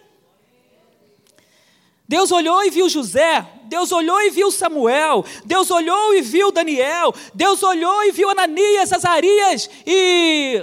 [2.11, 7.15] Deus olhou e viu José, Deus olhou e viu Samuel, Deus olhou e viu Daniel,
[7.33, 10.61] Deus olhou e viu Ananias, Azarias e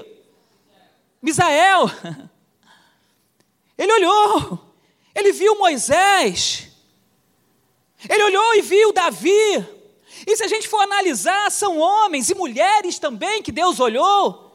[1.23, 1.91] Misael.
[3.79, 4.59] Ele olhou,
[5.15, 6.69] Ele viu Moisés.
[8.07, 9.67] Ele olhou e viu Davi.
[10.27, 14.48] E se a gente for analisar, são homens e mulheres também que Deus olhou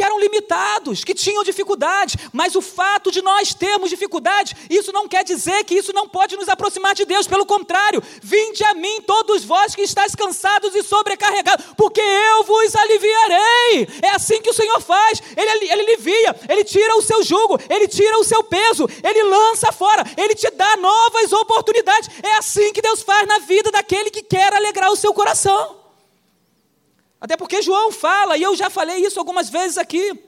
[0.00, 5.06] que eram limitados, que tinham dificuldades, mas o fato de nós termos dificuldades, isso não
[5.06, 9.02] quer dizer que isso não pode nos aproximar de Deus, pelo contrário, vinde a mim
[9.02, 13.88] todos vós que estáis cansados e sobrecarregados, porque eu vos aliviarei.
[14.00, 17.86] É assim que o Senhor faz, ele, ele alivia, ele tira o seu jugo, ele
[17.86, 22.08] tira o seu peso, ele lança fora, ele te dá novas oportunidades.
[22.22, 25.79] É assim que Deus faz na vida daquele que quer alegrar o seu coração.
[27.20, 30.18] Até porque João fala, e eu já falei isso algumas vezes aqui.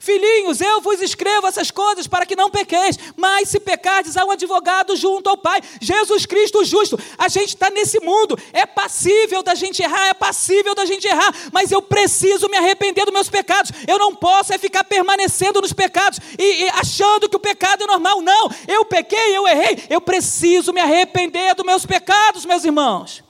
[0.00, 4.30] Filhinhos, eu vos escrevo essas coisas para que não pequeis, mas se pecardes, há um
[4.30, 6.98] advogado junto ao Pai, Jesus Cristo justo.
[7.16, 11.34] A gente está nesse mundo, é passível da gente errar, é passível da gente errar,
[11.50, 13.72] mas eu preciso me arrepender dos meus pecados.
[13.88, 17.86] Eu não posso é ficar permanecendo nos pecados e, e achando que o pecado é
[17.86, 18.20] normal.
[18.20, 23.27] Não, eu pequei, eu errei, eu preciso me arrepender dos meus pecados, meus irmãos.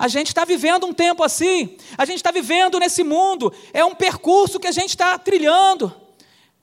[0.00, 3.94] A gente está vivendo um tempo assim, a gente está vivendo nesse mundo, é um
[3.94, 5.94] percurso que a gente está trilhando.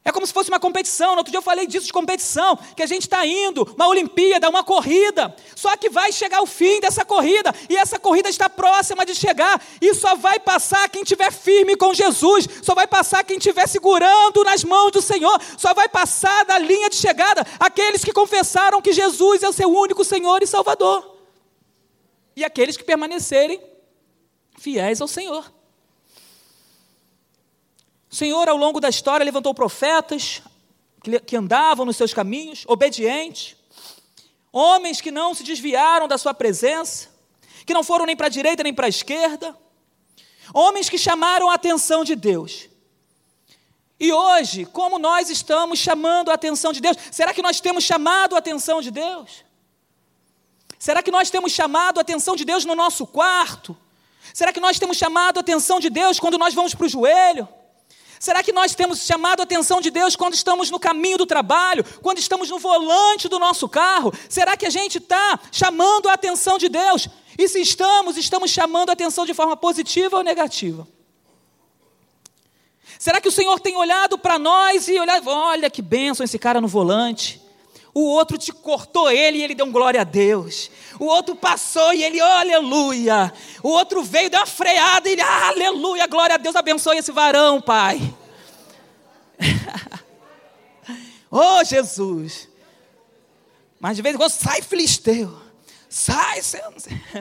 [0.03, 1.11] É como se fosse uma competição.
[1.11, 4.49] No outro dia eu falei disso de competição, que a gente está indo, uma Olimpíada,
[4.49, 5.35] uma corrida.
[5.55, 9.61] Só que vai chegar o fim dessa corrida, e essa corrida está próxima de chegar,
[9.79, 14.43] e só vai passar quem estiver firme com Jesus, só vai passar quem estiver segurando
[14.43, 18.93] nas mãos do Senhor, só vai passar da linha de chegada aqueles que confessaram que
[18.93, 21.16] Jesus é o seu único Senhor e Salvador
[22.37, 23.59] e aqueles que permanecerem
[24.59, 25.51] fiéis ao Senhor.
[28.11, 30.43] O Senhor, ao longo da história, levantou profetas
[31.25, 33.55] que andavam nos seus caminhos, obedientes,
[34.51, 37.09] homens que não se desviaram da sua presença,
[37.65, 39.57] que não foram nem para a direita nem para a esquerda,
[40.53, 42.69] homens que chamaram a atenção de Deus.
[43.99, 46.97] E hoje, como nós estamos chamando a atenção de Deus?
[47.11, 49.46] Será que nós temos chamado a atenção de Deus?
[50.79, 53.75] Será que nós temos chamado a atenção de Deus no nosso quarto?
[54.33, 57.47] Será que nós temos chamado a atenção de Deus quando nós vamos para o joelho?
[58.19, 61.83] Será que nós temos chamado a atenção de Deus quando estamos no caminho do trabalho,
[62.01, 64.11] quando estamos no volante do nosso carro?
[64.27, 67.07] Será que a gente está chamando a atenção de Deus?
[67.37, 70.87] E se estamos, estamos chamando a atenção de forma positiva ou negativa?
[72.97, 76.59] Será que o Senhor tem olhado para nós e olhado, olha que bênção esse cara
[76.59, 77.39] no volante?
[77.97, 80.69] O outro te cortou ele e ele deu um glória a Deus.
[80.99, 83.33] O outro passou e ele, oh, aleluia.
[83.63, 87.11] O outro veio, deu uma freada e ele, ah, aleluia, glória a Deus, abençoe esse
[87.11, 88.15] varão, Pai.
[91.31, 92.47] oh, Jesus.
[93.79, 95.35] Mas de vez em quando sai filisteu.
[95.89, 96.71] Sai, Senhor.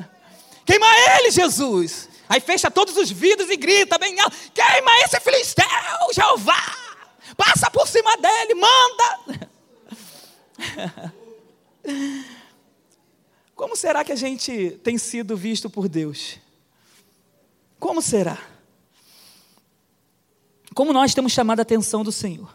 [0.67, 0.87] Queima
[1.17, 2.11] ele, Jesus.
[2.29, 5.65] Aí fecha todos os vidros e grita bem alto: Queima esse filisteu,
[6.13, 6.77] Jeová.
[7.35, 9.49] Passa por cima dele, manda.
[13.55, 16.39] Como será que a gente tem sido visto por Deus?
[17.79, 18.39] Como será?
[20.75, 22.55] Como nós temos chamado a atenção do Senhor?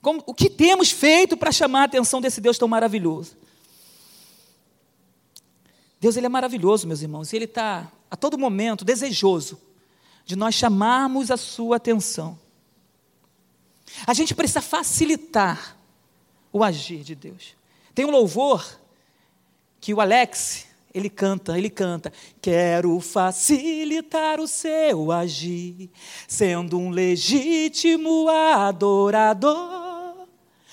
[0.00, 3.36] Como, o que temos feito para chamar a atenção desse Deus tão maravilhoso?
[6.00, 9.58] Deus ele é maravilhoso, meus irmãos, e Ele está a todo momento desejoso
[10.26, 12.38] de nós chamarmos a sua atenção.
[14.06, 15.76] A gente precisa facilitar
[16.54, 17.56] o agir de Deus.
[17.92, 18.64] Tem um louvor
[19.80, 25.90] que o Alex, ele canta, ele canta: Quero facilitar o seu agir,
[26.28, 30.28] sendo um legítimo adorador.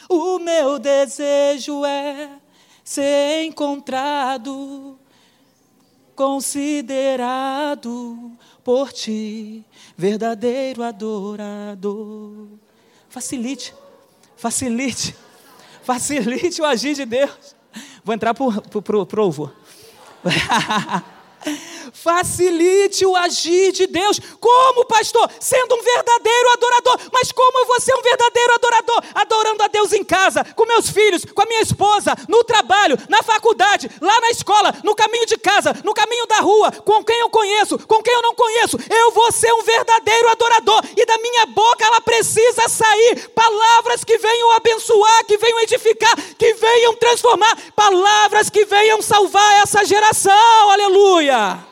[0.08, 2.30] O meu desejo é
[2.84, 5.00] ser encontrado,
[6.16, 9.66] considerado por ti,
[9.98, 12.50] verdadeiro adorador.
[13.10, 13.74] Facilite,
[14.36, 15.16] facilite
[15.84, 17.56] Facilite o agir de Deus.
[18.04, 19.54] Vou entrar para o louvor.
[22.02, 24.20] Facilite o agir de Deus.
[24.40, 25.30] Como, pastor?
[25.40, 26.98] Sendo um verdadeiro adorador.
[27.14, 29.04] Mas como eu vou ser um verdadeiro adorador?
[29.14, 33.22] Adorando a Deus em casa, com meus filhos, com a minha esposa, no trabalho, na
[33.22, 37.30] faculdade, lá na escola, no caminho de casa, no caminho da rua, com quem eu
[37.30, 38.78] conheço, com quem eu não conheço.
[38.90, 40.82] Eu vou ser um verdadeiro adorador.
[40.98, 46.54] E da minha boca ela precisa sair palavras que venham abençoar, que venham edificar, que
[46.56, 50.72] venham transformar, palavras que venham salvar essa geração.
[50.72, 51.71] Aleluia.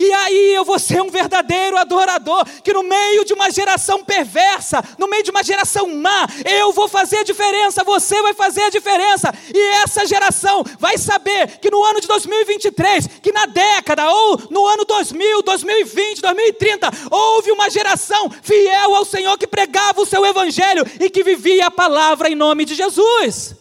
[0.00, 4.80] E aí eu vou ser um verdadeiro adorador, que no meio de uma geração perversa,
[4.96, 8.70] no meio de uma geração má, eu vou fazer a diferença, você vai fazer a
[8.70, 9.34] diferença.
[9.52, 14.64] E essa geração vai saber que no ano de 2023, que na década, ou no
[14.68, 20.84] ano 2000, 2020, 2030, houve uma geração fiel ao Senhor que pregava o seu evangelho
[21.00, 23.56] e que vivia a palavra em nome de Jesus.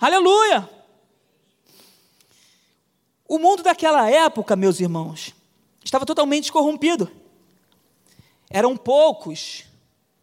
[0.00, 0.68] Aleluia!
[3.28, 5.37] O mundo daquela época, meus irmãos,
[5.88, 7.10] estava totalmente corrompido.
[8.50, 9.64] Eram poucos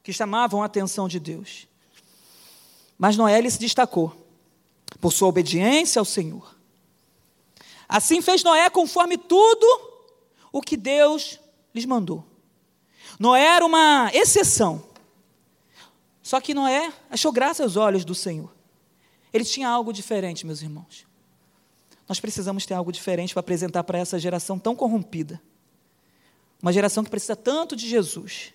[0.03, 1.67] que chamavam a atenção de Deus.
[2.97, 4.15] Mas Noé se destacou
[5.01, 6.55] por sua obediência ao Senhor.
[7.89, 9.65] Assim fez Noé conforme tudo
[10.51, 11.39] o que Deus
[11.73, 12.23] lhes mandou.
[13.19, 14.83] Noé era uma exceção.
[16.21, 18.53] Só que Noé achou graça aos olhos do Senhor.
[19.33, 21.07] Ele tinha algo diferente, meus irmãos.
[22.07, 25.41] Nós precisamos ter algo diferente para apresentar para essa geração tão corrompida.
[26.65, 28.51] Uma geração que precisa tanto de Jesus.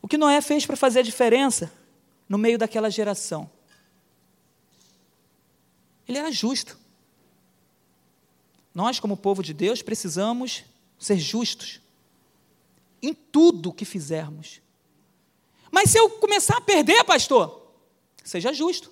[0.00, 1.70] O que Noé fez para fazer a diferença
[2.26, 3.50] no meio daquela geração?
[6.08, 6.78] Ele era justo.
[8.74, 10.64] Nós, como povo de Deus, precisamos
[10.98, 11.78] ser justos
[13.02, 14.62] em tudo que fizermos.
[15.70, 17.70] Mas se eu começar a perder, pastor,
[18.24, 18.90] seja justo.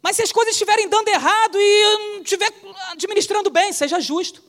[0.00, 2.52] Mas se as coisas estiverem dando errado e eu não estiver
[2.92, 4.48] administrando bem, seja justo.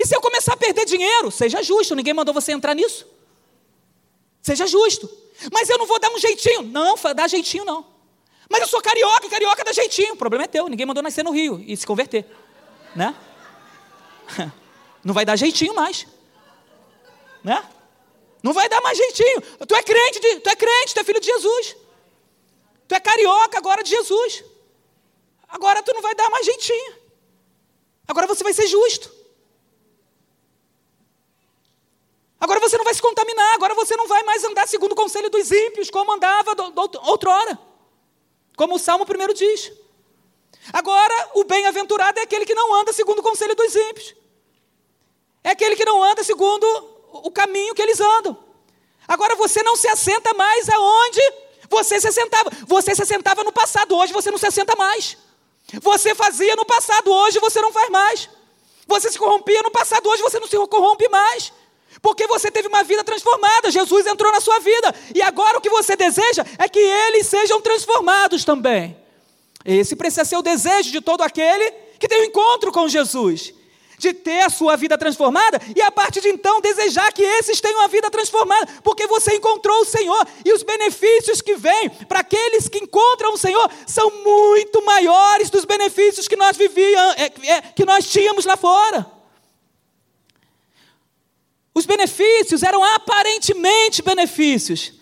[0.00, 3.06] E se eu começar a perder dinheiro, seja justo, ninguém mandou você entrar nisso.
[4.40, 5.06] Seja justo.
[5.52, 6.62] Mas eu não vou dar um jeitinho.
[6.62, 7.86] Não, dá jeitinho não.
[8.48, 10.14] Mas eu sou carioca, carioca dá jeitinho.
[10.14, 12.24] O problema é teu, ninguém mandou nascer no Rio e se converter.
[12.96, 13.14] Né?
[15.04, 16.06] Não vai dar jeitinho mais.
[17.44, 17.62] Né?
[18.42, 19.40] Não vai dar mais jeitinho.
[19.66, 21.76] Tu é crente, de, tu é crente, tu é filho de Jesus.
[22.86, 24.44] Tu é carioca agora de Jesus.
[25.48, 26.94] Agora tu não vai dar mais jeitinho.
[28.06, 29.19] Agora você vai ser justo.
[32.40, 35.28] Agora você não vai se contaminar, agora você não vai mais andar segundo o conselho
[35.28, 37.58] dos ímpios, como andava do, do, outrora.
[38.56, 39.70] Como o Salmo primeiro diz.
[40.72, 44.14] Agora, o bem-aventurado é aquele que não anda segundo o conselho dos ímpios.
[45.44, 46.64] É aquele que não anda segundo
[47.12, 48.36] o caminho que eles andam.
[49.06, 51.20] Agora você não se assenta mais aonde
[51.68, 52.50] você se assentava.
[52.66, 55.16] Você se assentava no passado, hoje você não se assenta mais.
[55.82, 58.30] Você fazia no passado, hoje você não faz mais.
[58.86, 61.52] Você se corrompia no passado, hoje você não se corrompe mais.
[62.02, 65.68] Porque você teve uma vida transformada, Jesus entrou na sua vida, e agora o que
[65.68, 68.96] você deseja é que eles sejam transformados também.
[69.64, 73.52] Esse precisa ser o desejo de todo aquele que tem um encontro com Jesus,
[73.98, 77.82] de ter a sua vida transformada e a partir de então desejar que esses tenham
[77.82, 82.66] a vida transformada, porque você encontrou o Senhor e os benefícios que vêm para aqueles
[82.66, 87.84] que encontram o Senhor são muito maiores dos benefícios que nós vivíamos, é, é, que
[87.84, 89.19] nós tínhamos lá fora.
[91.74, 94.92] Os benefícios eram aparentemente benefícios.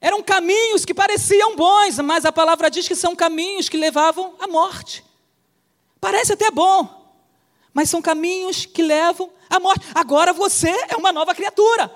[0.00, 4.46] Eram caminhos que pareciam bons, mas a palavra diz que são caminhos que levavam à
[4.46, 5.04] morte.
[6.00, 7.14] Parece até bom,
[7.72, 9.86] mas são caminhos que levam à morte.
[9.94, 11.92] Agora você é uma nova criatura.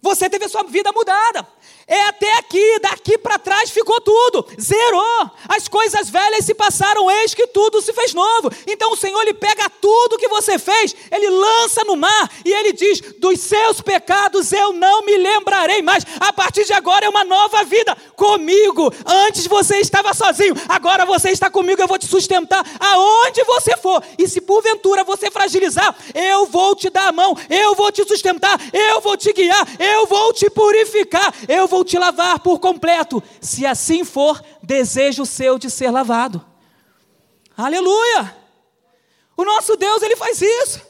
[0.00, 1.46] Você teve a sua vida mudada.
[1.88, 5.30] É até aqui, daqui para trás ficou tudo, zerou.
[5.48, 8.50] As coisas velhas se passaram, eis que tudo se fez novo.
[8.66, 12.72] Então o Senhor ele pega tudo que você fez, ele lança no mar e ele
[12.72, 16.04] diz: "Dos seus pecados eu não me lembrarei mais.
[16.18, 18.92] A partir de agora é uma nova vida comigo.
[19.06, 24.02] Antes você estava sozinho, agora você está comigo, eu vou te sustentar aonde você for.
[24.18, 28.60] E se porventura você fragilizar, eu vou te dar a mão, eu vou te sustentar,
[28.72, 33.22] eu vou te guiar, eu vou te purificar, eu vou vou te lavar por completo.
[33.40, 36.44] Se assim for, desejo seu de ser lavado.
[37.56, 38.34] Aleluia!
[39.36, 40.80] O nosso Deus, ele faz isso.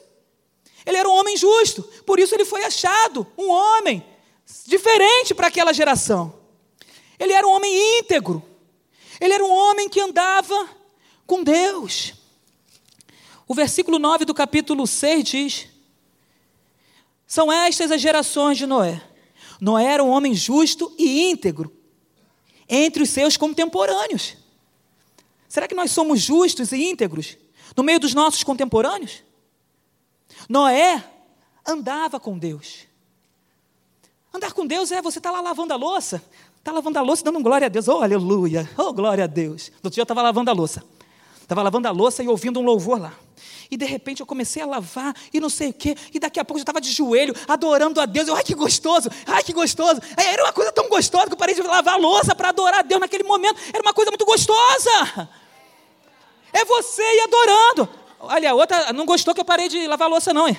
[0.84, 4.06] Ele era um homem justo, por isso ele foi achado um homem
[4.64, 6.32] diferente para aquela geração.
[7.18, 8.40] Ele era um homem íntegro.
[9.20, 10.68] Ele era um homem que andava
[11.26, 12.14] com Deus.
[13.48, 15.66] O versículo 9 do capítulo 6 diz:
[17.26, 19.02] São estas as gerações de Noé.
[19.60, 21.72] Noé era um homem justo e íntegro
[22.68, 24.36] entre os seus contemporâneos.
[25.48, 27.36] Será que nós somos justos e íntegros
[27.76, 29.22] no meio dos nossos contemporâneos?
[30.48, 31.02] Noé
[31.66, 32.86] andava com Deus.
[34.32, 36.22] Andar com Deus é você estar tá lá lavando a louça,
[36.58, 39.72] está lavando a louça dando glória a Deus, oh aleluia, oh glória a Deus.
[39.76, 40.84] Outro dia eu estava lavando a louça,
[41.40, 43.14] estava lavando a louça e ouvindo um louvor lá.
[43.70, 45.96] E de repente eu comecei a lavar e não sei o quê.
[46.12, 48.28] E daqui a pouco eu estava de joelho, adorando a Deus.
[48.28, 50.00] Eu, ai que gostoso, ai que gostoso.
[50.16, 52.82] Era uma coisa tão gostosa que eu parei de lavar a louça para adorar a
[52.82, 53.60] Deus naquele momento.
[53.72, 55.28] Era uma coisa muito gostosa.
[56.52, 57.88] É você ir adorando.
[58.20, 60.56] Olha, a outra não gostou que eu parei de lavar louça, não, hein?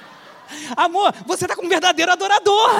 [0.76, 2.70] Amor, você está como um verdadeiro adorador.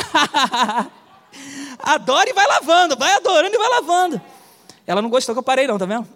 [1.82, 4.20] Adore e vai lavando, vai adorando e vai lavando.
[4.86, 6.06] Ela não gostou que eu parei, não, tá vendo?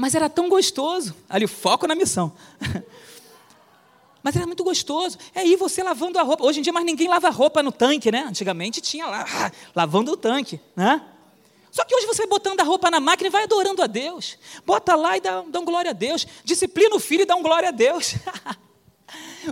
[0.00, 1.12] Mas era tão gostoso.
[1.28, 2.32] Ali, foco na missão.
[4.22, 5.18] Mas era muito gostoso.
[5.34, 6.44] É aí você lavando a roupa.
[6.44, 8.20] Hoje em dia, mais ninguém lava roupa no tanque, né?
[8.28, 9.26] Antigamente tinha lá,
[9.74, 11.04] lavando o tanque, né?
[11.72, 14.38] Só que hoje você vai botando a roupa na máquina e vai adorando a Deus.
[14.64, 16.24] Bota lá e dá, dá um glória a Deus.
[16.44, 18.14] Disciplina o filho e dá um glória a Deus.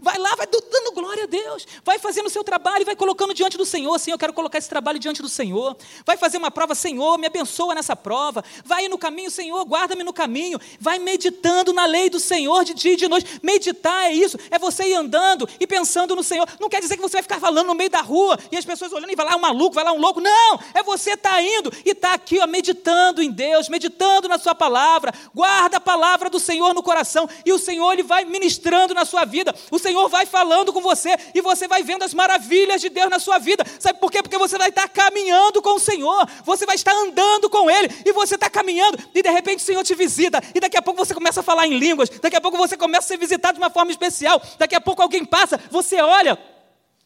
[0.02, 1.66] Vai lá, vai dando glória a Deus.
[1.84, 3.98] Vai fazendo o seu trabalho e vai colocando diante do Senhor.
[3.98, 5.76] Senhor, eu quero colocar esse trabalho diante do Senhor.
[6.04, 8.44] Vai fazer uma prova, Senhor, me abençoa nessa prova.
[8.64, 10.58] Vai no caminho, Senhor, guarda-me no caminho.
[10.80, 13.40] Vai meditando na lei do Senhor de dia e de noite.
[13.42, 16.48] Meditar é isso, é você ir andando e pensando no Senhor.
[16.60, 18.92] Não quer dizer que você vai ficar falando no meio da rua e as pessoas
[18.92, 20.20] olhando e vai lá um maluco, vai lá um louco.
[20.20, 24.28] Não, é você estar tá indo e estar tá aqui, ó, meditando em Deus, meditando
[24.28, 25.12] na sua palavra.
[25.34, 29.24] Guarda a palavra do Senhor no coração e o Senhor ele vai ministrando na sua
[29.24, 29.54] vida.
[29.70, 33.20] O Senhor vai falando com você e você vai vendo as maravilhas de Deus na
[33.20, 33.64] sua vida.
[33.78, 34.20] Sabe por quê?
[34.20, 38.12] Porque você vai estar caminhando com o Senhor, você vai estar andando com Ele e
[38.12, 40.42] você está caminhando e de repente o Senhor te visita.
[40.54, 43.04] E daqui a pouco você começa a falar em línguas, daqui a pouco você começa
[43.04, 46.36] a ser visitado de uma forma especial, daqui a pouco alguém passa, você olha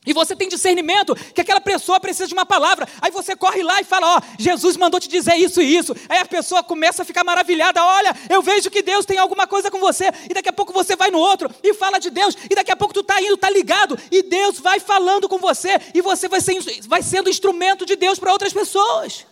[0.07, 2.89] e você tem discernimento que aquela pessoa precisa de uma palavra.
[3.03, 5.95] Aí você corre lá e fala: Ó, oh, Jesus mandou te dizer isso e isso.
[6.09, 9.71] Aí a pessoa começa a ficar maravilhada: Olha, eu vejo que Deus tem alguma coisa
[9.71, 10.07] com você.
[10.29, 12.35] E daqui a pouco você vai no outro e fala de Deus.
[12.51, 13.99] E daqui a pouco tu está indo, está ligado.
[14.11, 15.79] E Deus vai falando com você.
[15.93, 19.27] E você vai, ser, vai sendo instrumento de Deus para outras pessoas.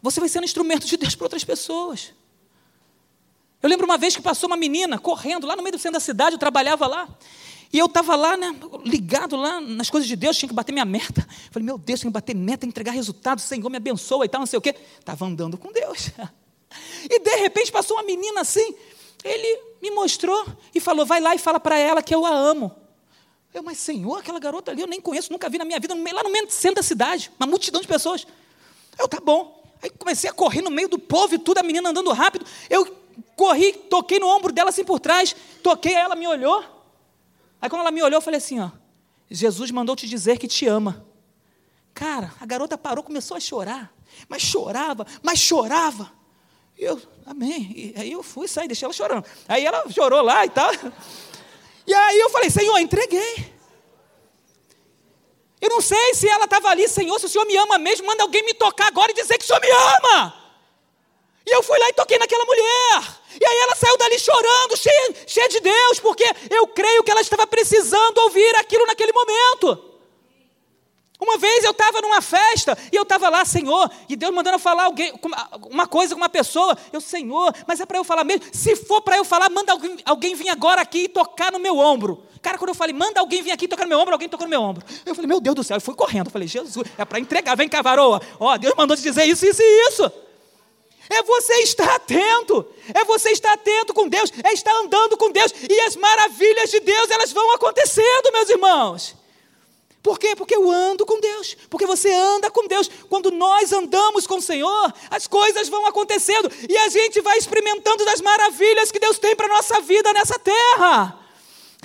[0.00, 2.14] Você vai sendo instrumento de Deus para outras pessoas.
[3.62, 6.00] Eu lembro uma vez que passou uma menina correndo lá no meio do centro da
[6.00, 7.08] cidade, eu trabalhava lá.
[7.72, 8.54] E eu estava lá, né,
[8.84, 11.26] ligado lá nas coisas de Deus, tinha que bater minha meta.
[11.50, 14.46] Falei, meu Deus, tinha que bater meta, entregar resultado, Senhor me abençoa e tal, não
[14.46, 14.74] sei o quê.
[14.98, 16.10] Estava andando com Deus.
[17.10, 18.74] E de repente passou uma menina assim,
[19.24, 22.74] ele me mostrou e falou, vai lá e fala para ela que eu a amo.
[23.54, 26.22] Eu, mas Senhor, aquela garota ali eu nem conheço, nunca vi na minha vida, lá
[26.22, 28.26] no centro da cidade, uma multidão de pessoas.
[28.98, 29.64] Eu, tá bom.
[29.82, 32.44] Aí comecei a correr no meio do povo e tudo, a menina andando rápido.
[32.68, 32.84] Eu
[33.34, 36.62] corri, toquei no ombro dela assim por trás, toquei, ela me olhou.
[37.60, 38.70] Aí quando ela me olhou, eu falei assim, ó,
[39.30, 41.06] Jesus mandou te dizer que te ama.
[41.92, 43.92] Cara, a garota parou, começou a chorar,
[44.28, 46.12] mas chorava, mas chorava.
[46.78, 47.72] E eu, amém.
[47.74, 49.26] E aí eu fui sair, deixei ela chorando.
[49.48, 50.70] Aí ela chorou lá e tal.
[51.86, 53.52] E aí eu falei, Senhor, entreguei.
[55.60, 58.22] Eu não sei se ela estava ali, Senhor, se o Senhor me ama mesmo, manda
[58.22, 60.34] alguém me tocar agora e dizer que o Senhor me ama.
[61.44, 63.18] E eu fui lá e toquei naquela mulher.
[63.40, 67.20] E aí ela saiu dali chorando, cheia, cheia de Deus, porque eu creio que ela
[67.20, 69.88] estava precisando ouvir aquilo naquele momento.
[71.20, 74.84] Uma vez eu estava numa festa e eu estava lá, Senhor, e Deus mandando falar
[74.84, 75.12] alguém,
[75.68, 76.78] uma coisa com uma pessoa.
[76.92, 78.44] Eu, Senhor, mas é para eu falar mesmo?
[78.52, 81.76] Se for para eu falar, manda alguém, alguém vir agora aqui e tocar no meu
[81.76, 82.22] ombro.
[82.40, 84.46] Cara, quando eu falei, manda alguém vir aqui e tocar no meu ombro, alguém tocou
[84.46, 84.84] no meu ombro.
[85.04, 86.26] Eu falei, meu Deus do céu, eu fui correndo.
[86.26, 88.22] Eu falei, Jesus, é para entregar, vem cá, varoa.
[88.38, 90.12] Ó, Deus mandou te dizer isso, isso e isso.
[91.10, 95.52] É você estar atento, é você estar atento com Deus, é estar andando com Deus,
[95.68, 99.16] e as maravilhas de Deus, elas vão acontecendo, meus irmãos.
[100.02, 100.34] Por quê?
[100.36, 102.88] Porque eu ando com Deus, porque você anda com Deus.
[103.08, 108.04] Quando nós andamos com o Senhor, as coisas vão acontecendo e a gente vai experimentando
[108.04, 111.18] das maravilhas que Deus tem para a nossa vida nessa terra.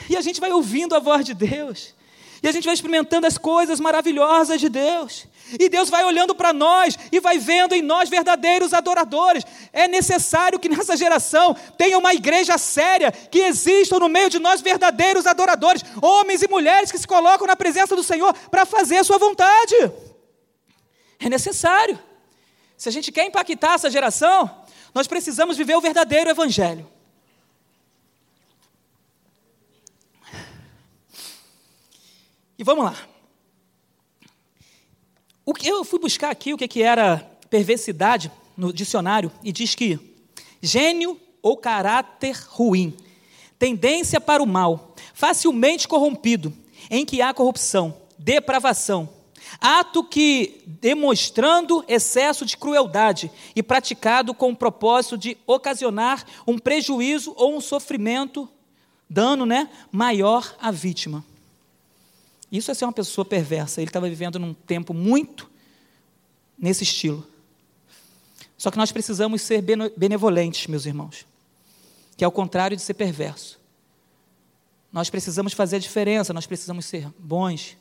[0.10, 1.94] E a gente vai ouvindo a voz de Deus,
[2.42, 5.26] e a gente vai experimentando as coisas maravilhosas de Deus.
[5.60, 9.44] E Deus vai olhando para nós e vai vendo em nós verdadeiros adoradores.
[9.72, 14.62] É necessário que nessa geração tenha uma igreja séria, que existam no meio de nós
[14.62, 19.04] verdadeiros adoradores, homens e mulheres que se colocam na presença do Senhor para fazer a
[19.04, 19.76] sua vontade.
[21.20, 22.00] É necessário.
[22.78, 24.50] Se a gente quer impactar essa geração,
[24.94, 26.90] nós precisamos viver o verdadeiro evangelho.
[32.58, 33.13] E vamos lá.
[35.46, 37.18] O que eu fui buscar aqui o que, que era
[37.50, 40.00] perversidade no dicionário e diz que
[40.62, 42.96] gênio ou caráter ruim,
[43.60, 46.54] tendência para o mal, facilmente corrompido,
[46.90, 49.10] em que há corrupção, depravação,
[49.60, 57.34] ato que demonstrando excesso de crueldade e praticado com o propósito de ocasionar um prejuízo
[57.36, 58.48] ou um sofrimento,
[59.10, 61.24] dano, né, maior à vítima.
[62.54, 63.82] Isso é ser uma pessoa perversa.
[63.82, 65.50] Ele estava vivendo num tempo muito
[66.56, 67.26] nesse estilo.
[68.56, 69.64] Só que nós precisamos ser
[69.98, 71.26] benevolentes, meus irmãos,
[72.16, 73.60] que é o contrário de ser perverso.
[74.92, 77.76] Nós precisamos fazer a diferença, nós precisamos ser bons.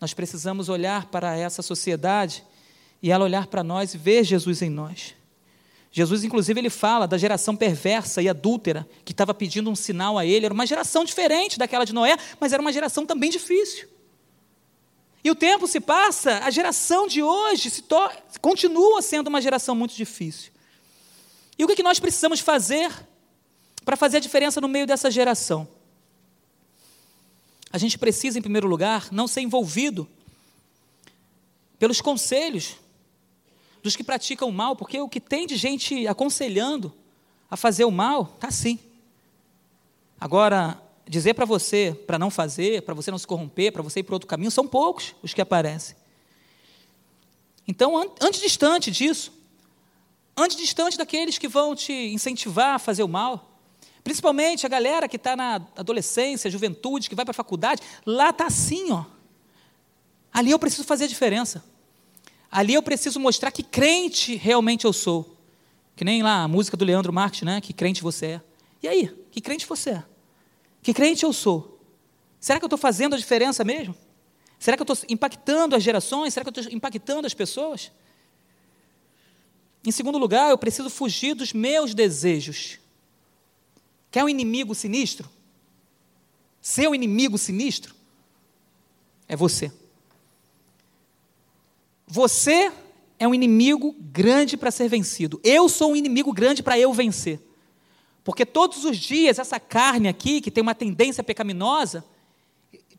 [0.00, 2.44] Nós precisamos olhar para essa sociedade
[3.02, 5.16] e ela olhar para nós e ver Jesus em nós.
[5.94, 10.24] Jesus, inclusive, ele fala da geração perversa e adúltera que estava pedindo um sinal a
[10.24, 10.46] ele.
[10.46, 13.86] Era uma geração diferente daquela de Noé, mas era uma geração também difícil.
[15.22, 17.84] E o tempo se passa, a geração de hoje se
[18.40, 20.50] continua sendo uma geração muito difícil.
[21.58, 22.90] E o que, que nós precisamos fazer
[23.84, 25.68] para fazer a diferença no meio dessa geração?
[27.70, 30.08] A gente precisa, em primeiro lugar, não ser envolvido
[31.78, 32.76] pelos conselhos
[33.82, 36.92] dos que praticam o mal, porque o que tem de gente aconselhando
[37.50, 38.78] a fazer o mal, está sim.
[40.18, 44.02] Agora, dizer para você para não fazer, para você não se corromper, para você ir
[44.04, 45.96] para outro caminho, são poucos os que aparecem.
[47.66, 49.32] Então, antes distante disso,
[50.36, 53.58] antes distante daqueles que vão te incentivar a fazer o mal,
[54.02, 58.46] principalmente a galera que está na adolescência, juventude, que vai para a faculdade, lá está
[58.46, 59.04] assim, ó.
[60.32, 61.62] Ali eu preciso fazer a diferença.
[62.52, 65.38] Ali eu preciso mostrar que crente realmente eu sou.
[65.96, 67.62] Que nem lá a música do Leandro Marques, né?
[67.62, 68.42] Que crente você é.
[68.82, 70.04] E aí, que crente você é?
[70.82, 71.80] Que crente eu sou?
[72.38, 73.96] Será que eu estou fazendo a diferença mesmo?
[74.58, 76.34] Será que eu estou impactando as gerações?
[76.34, 77.90] Será que eu estou impactando as pessoas?
[79.84, 82.78] Em segundo lugar, eu preciso fugir dos meus desejos.
[84.10, 85.28] Quer um inimigo sinistro?
[86.60, 87.94] Seu inimigo sinistro?
[89.26, 89.72] É você.
[92.14, 92.70] Você
[93.18, 95.40] é um inimigo grande para ser vencido.
[95.42, 97.40] Eu sou um inimigo grande para eu vencer.
[98.22, 102.04] Porque todos os dias, essa carne aqui, que tem uma tendência pecaminosa,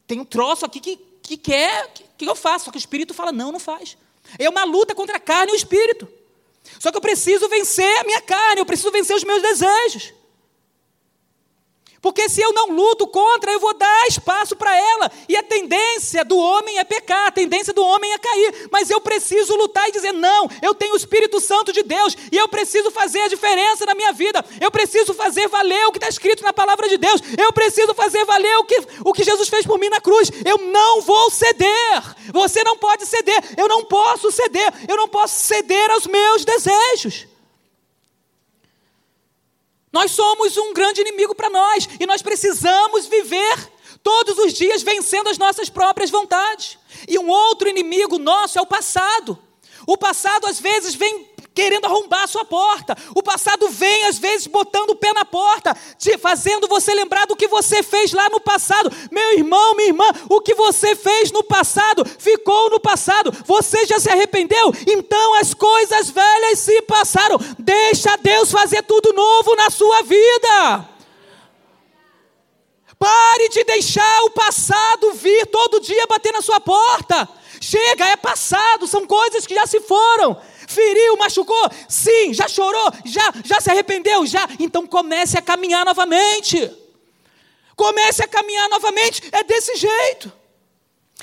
[0.08, 2.66] tem um troço aqui que, que quer que, que eu faço.
[2.66, 3.96] Só que o espírito fala: não, não faz.
[4.40, 6.08] É uma luta contra a carne e o espírito.
[6.80, 10.12] Só que eu preciso vencer a minha carne, eu preciso vencer os meus desejos.
[12.04, 15.10] Porque se eu não luto contra, eu vou dar espaço para ela.
[15.30, 18.68] E a tendência do homem é pecar, a tendência do homem é cair.
[18.70, 22.36] Mas eu preciso lutar e dizer: não, eu tenho o Espírito Santo de Deus e
[22.36, 24.44] eu preciso fazer a diferença na minha vida.
[24.60, 27.22] Eu preciso fazer valer o que está escrito na palavra de Deus.
[27.38, 30.30] Eu preciso fazer valer o que, o que Jesus fez por mim na cruz.
[30.44, 32.04] Eu não vou ceder.
[32.34, 33.42] Você não pode ceder.
[33.56, 34.74] Eu não posso ceder.
[34.90, 37.33] Eu não posso ceder aos meus desejos.
[39.94, 43.72] Nós somos um grande inimigo para nós e nós precisamos viver
[44.02, 46.80] todos os dias vencendo as nossas próprias vontades.
[47.08, 49.38] E um outro inimigo nosso é o passado.
[49.86, 52.98] O passado às vezes vem querendo arrombar a sua porta.
[53.16, 57.36] O passado vem, às vezes, botando o pé na porta, te fazendo você lembrar do
[57.36, 58.92] que você fez lá no passado.
[59.12, 63.32] Meu irmão, minha irmã, o que você fez no passado ficou no passado.
[63.46, 64.74] Você já se arrependeu?
[64.88, 67.38] Então as coisas velhas se passaram.
[67.60, 70.90] Deixa Deus fazer tudo novo na sua vida.
[72.98, 77.28] Pare de deixar o passado vir todo dia bater na sua porta.
[77.64, 80.36] Chega, é passado, são coisas que já se foram.
[80.68, 81.70] Feriu, machucou?
[81.88, 82.34] Sim.
[82.34, 82.92] Já chorou?
[83.06, 84.26] Já, já se arrependeu?
[84.26, 84.46] Já.
[84.60, 86.70] Então comece a caminhar novamente.
[87.74, 89.24] Comece a caminhar novamente.
[89.32, 90.30] É desse jeito.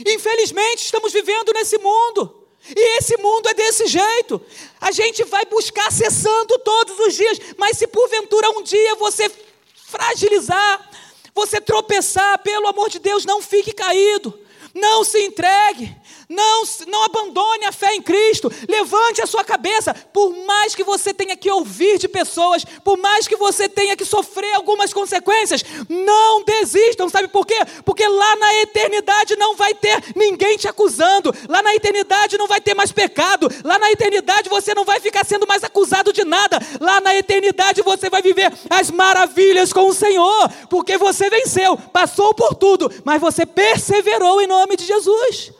[0.06, 2.46] Infelizmente, estamos vivendo nesse mundo.
[2.74, 4.40] E esse mundo é desse jeito.
[4.80, 9.30] A gente vai buscar ser santo todos os dias, mas se porventura um dia você
[9.74, 10.90] fragilizar,
[11.34, 14.40] você tropeçar, pelo amor de Deus, não fique caído.
[14.74, 15.94] Não se entregue.
[16.30, 18.52] Não, não abandone a fé em Cristo.
[18.68, 19.92] Levante a sua cabeça.
[20.12, 24.04] Por mais que você tenha que ouvir de pessoas, por mais que você tenha que
[24.04, 27.08] sofrer algumas consequências, não desistam.
[27.08, 27.58] Sabe por quê?
[27.84, 31.34] Porque lá na eternidade não vai ter ninguém te acusando.
[31.48, 33.48] Lá na eternidade não vai ter mais pecado.
[33.64, 36.60] Lá na eternidade você não vai ficar sendo mais acusado de nada.
[36.80, 40.48] Lá na eternidade você vai viver as maravilhas com o Senhor.
[40.68, 45.58] Porque você venceu, passou por tudo, mas você perseverou em nome de Jesus.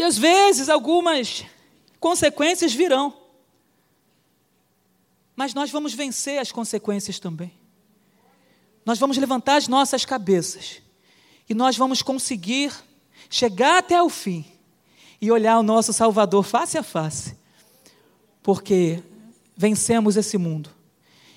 [0.00, 1.44] E às vezes algumas
[1.98, 3.12] consequências virão.
[5.36, 7.52] Mas nós vamos vencer as consequências também.
[8.82, 10.80] Nós vamos levantar as nossas cabeças.
[11.46, 12.72] E nós vamos conseguir
[13.28, 14.46] chegar até o fim
[15.20, 17.36] e olhar o nosso Salvador face a face.
[18.42, 19.02] Porque
[19.54, 20.70] vencemos esse mundo.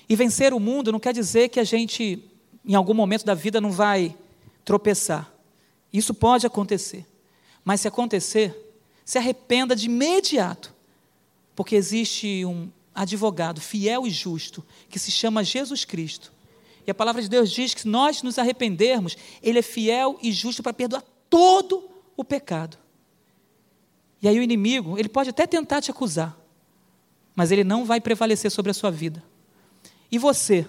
[0.08, 2.24] E vencer o mundo não quer dizer que a gente,
[2.64, 4.16] em algum momento da vida, não vai
[4.64, 5.30] tropeçar.
[5.92, 7.06] Isso pode acontecer.
[7.64, 8.54] Mas se acontecer,
[9.04, 10.74] se arrependa de imediato,
[11.56, 16.32] porque existe um advogado fiel e justo que se chama Jesus Cristo.
[16.86, 20.30] E a palavra de Deus diz que se nós nos arrependermos, Ele é fiel e
[20.30, 22.76] justo para perdoar todo o pecado.
[24.24, 26.34] E aí o inimigo, ele pode até tentar te acusar,
[27.34, 29.22] mas ele não vai prevalecer sobre a sua vida.
[30.10, 30.66] E você,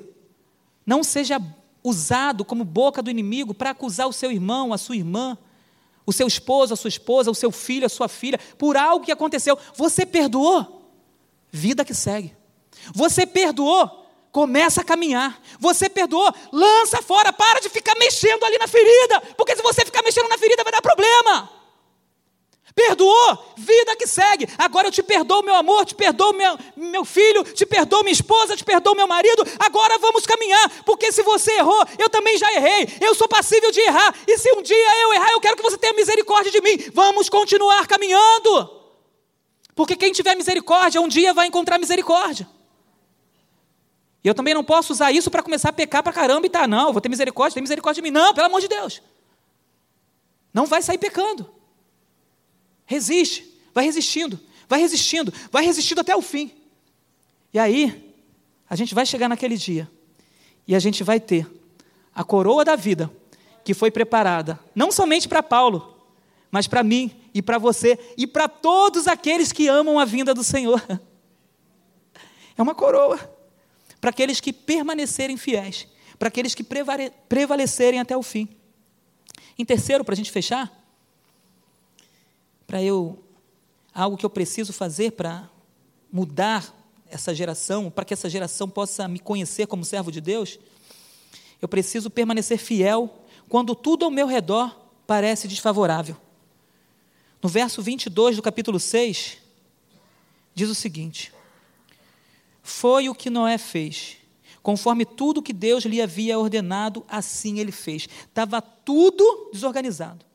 [0.85, 1.41] não seja
[1.81, 5.37] usado como boca do inimigo para acusar o seu irmão, a sua irmã,
[6.05, 9.11] o seu esposo, a sua esposa, o seu filho, a sua filha, por algo que
[9.11, 9.57] aconteceu.
[9.75, 10.75] Você perdoou?
[11.55, 12.35] vida que segue.
[12.93, 15.41] Você perdoou, começa a caminhar.
[15.59, 20.03] Você perdoou, lança fora, para de ficar mexendo ali na ferida, porque se você ficar
[20.03, 21.49] mexendo na ferida vai dar problema.
[22.75, 24.49] Perdoou, vida que segue.
[24.57, 28.57] Agora eu te perdoo, meu amor, te perdoo, meu, meu filho, te perdoo, minha esposa,
[28.57, 29.43] te perdoo, meu marido.
[29.57, 32.89] Agora vamos caminhar, porque se você errou, eu também já errei.
[32.99, 34.13] Eu sou passível de errar.
[34.27, 36.77] E se um dia eu errar, eu quero que você tenha misericórdia de mim.
[36.93, 38.69] Vamos continuar caminhando.
[39.73, 42.45] Porque quem tiver misericórdia, um dia vai encontrar misericórdia.
[44.21, 46.67] E eu também não posso usar isso para começar a pecar para caramba e tá,
[46.67, 48.11] não, vou ter misericórdia, tem misericórdia de mim.
[48.11, 49.01] Não, pelo amor de Deus.
[50.53, 51.54] Não vai sair pecando.
[52.85, 56.51] Resiste, vai resistindo, vai resistindo, vai resistindo até o fim.
[57.53, 58.13] E aí,
[58.69, 59.89] a gente vai chegar naquele dia
[60.67, 61.47] e a gente vai ter
[62.13, 63.11] a coroa da vida
[63.63, 65.95] que foi preparada, não somente para Paulo,
[66.51, 70.43] mas para mim e para você e para todos aqueles que amam a vinda do
[70.43, 70.81] Senhor.
[72.57, 73.19] É uma coroa
[73.99, 76.63] para aqueles que permanecerem fiéis, para aqueles que
[77.27, 78.47] prevalecerem até o fim.
[79.57, 80.71] Em terceiro, para a gente fechar,
[82.67, 83.23] para eu
[83.93, 85.49] algo que eu preciso fazer para
[86.11, 86.73] mudar
[87.09, 90.59] essa geração, para que essa geração possa me conhecer como servo de Deus,
[91.61, 94.75] eu preciso permanecer fiel quando tudo ao meu redor
[95.07, 96.17] parece desfavorável.
[97.41, 99.37] No verso 22 do capítulo 6,
[100.53, 101.31] diz o seguinte:
[102.61, 104.17] Foi o que Noé fez,
[104.63, 108.09] conforme tudo que Deus lhe havia ordenado, assim ele fez.
[108.27, 110.25] Estava tudo desorganizado.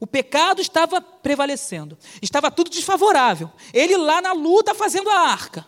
[0.00, 3.52] O pecado estava prevalecendo, estava tudo desfavorável.
[3.72, 5.66] Ele lá na luta fazendo a arca,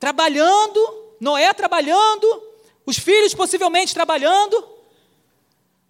[0.00, 0.80] trabalhando,
[1.20, 2.42] Noé trabalhando,
[2.84, 4.68] os filhos possivelmente trabalhando,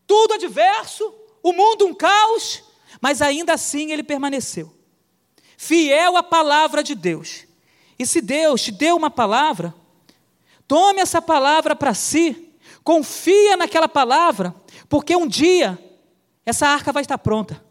[0.07, 2.63] tudo adverso, o mundo um caos,
[3.01, 4.75] mas ainda assim ele permaneceu,
[5.57, 7.47] fiel à palavra de Deus.
[7.99, 9.75] E se Deus te deu uma palavra,
[10.67, 12.53] tome essa palavra para si,
[12.85, 14.55] confia naquela palavra,
[14.89, 15.79] porque um dia
[16.49, 17.63] essa arca vai estar pronta.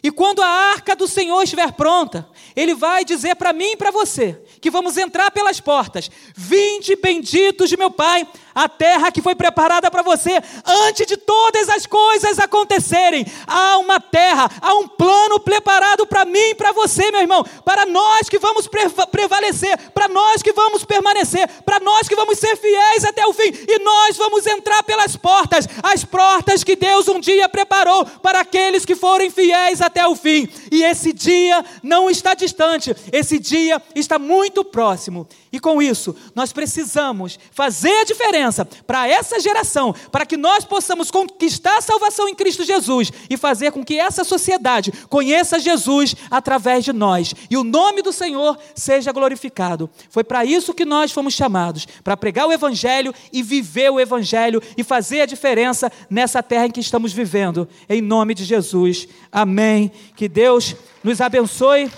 [0.00, 3.90] E quando a arca do Senhor estiver pronta, Ele vai dizer para mim e para
[3.90, 6.08] você que vamos entrar pelas portas.
[6.36, 11.68] Vinde benditos de meu Pai, a terra que foi preparada para você antes de todas
[11.68, 13.26] as coisas acontecerem.
[13.46, 17.84] Há uma terra, há um plano preparado para mim e para você, meu irmão, para
[17.84, 18.66] nós que vamos
[19.10, 23.52] prevalecer, para nós que vamos permanecer, para nós que vamos ser fiéis até o fim,
[23.68, 28.86] e nós vamos entrar pelas portas, as portas que Deus um dia preparou para aqueles
[28.86, 30.48] que forem fiéis até o fim.
[30.72, 35.28] E esse dia não está distante, esse dia está muito próximo.
[35.56, 41.10] E com isso, nós precisamos fazer a diferença para essa geração, para que nós possamos
[41.10, 46.84] conquistar a salvação em Cristo Jesus e fazer com que essa sociedade conheça Jesus através
[46.84, 49.88] de nós e o nome do Senhor seja glorificado.
[50.10, 54.62] Foi para isso que nós fomos chamados para pregar o Evangelho e viver o Evangelho
[54.76, 57.66] e fazer a diferença nessa terra em que estamos vivendo.
[57.88, 59.08] Em nome de Jesus.
[59.32, 59.90] Amém.
[60.14, 61.90] Que Deus nos abençoe,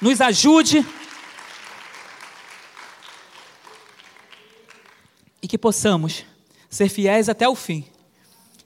[0.00, 0.86] nos ajude.
[5.46, 6.24] E que possamos
[6.68, 7.84] ser fiéis até o fim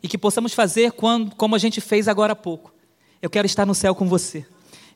[0.03, 2.73] e que possamos fazer quando, como a gente fez agora há pouco.
[3.21, 4.47] Eu quero estar no céu com você.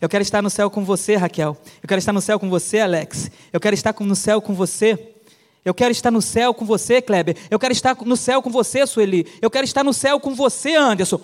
[0.01, 1.55] Eu quero estar no céu com você, Raquel.
[1.83, 3.31] Eu quero estar no céu com você, Alex.
[3.53, 5.15] Eu quero estar no céu com você.
[5.63, 7.37] Eu quero estar no céu com você, Kleber.
[7.51, 9.27] Eu quero estar no céu com você, Sueli.
[9.43, 11.21] Eu quero estar no céu com você, Anderson.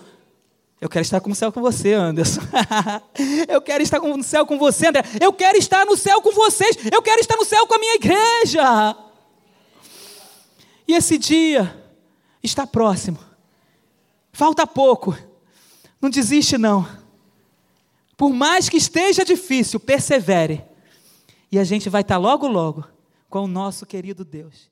[0.78, 2.42] Eu quero estar no céu com você, Anderson.
[3.48, 5.04] eu quero estar no céu com você, André.
[5.18, 6.76] Eu quero estar no céu com vocês.
[6.92, 9.09] Eu quero estar no céu com a minha igreja.
[10.90, 11.72] E esse dia
[12.42, 13.20] está próximo.
[14.32, 15.16] Falta pouco.
[16.00, 16.84] Não desiste, não.
[18.16, 20.64] Por mais que esteja difícil, persevere.
[21.52, 22.84] E a gente vai estar logo, logo
[23.28, 24.68] com o nosso querido Deus.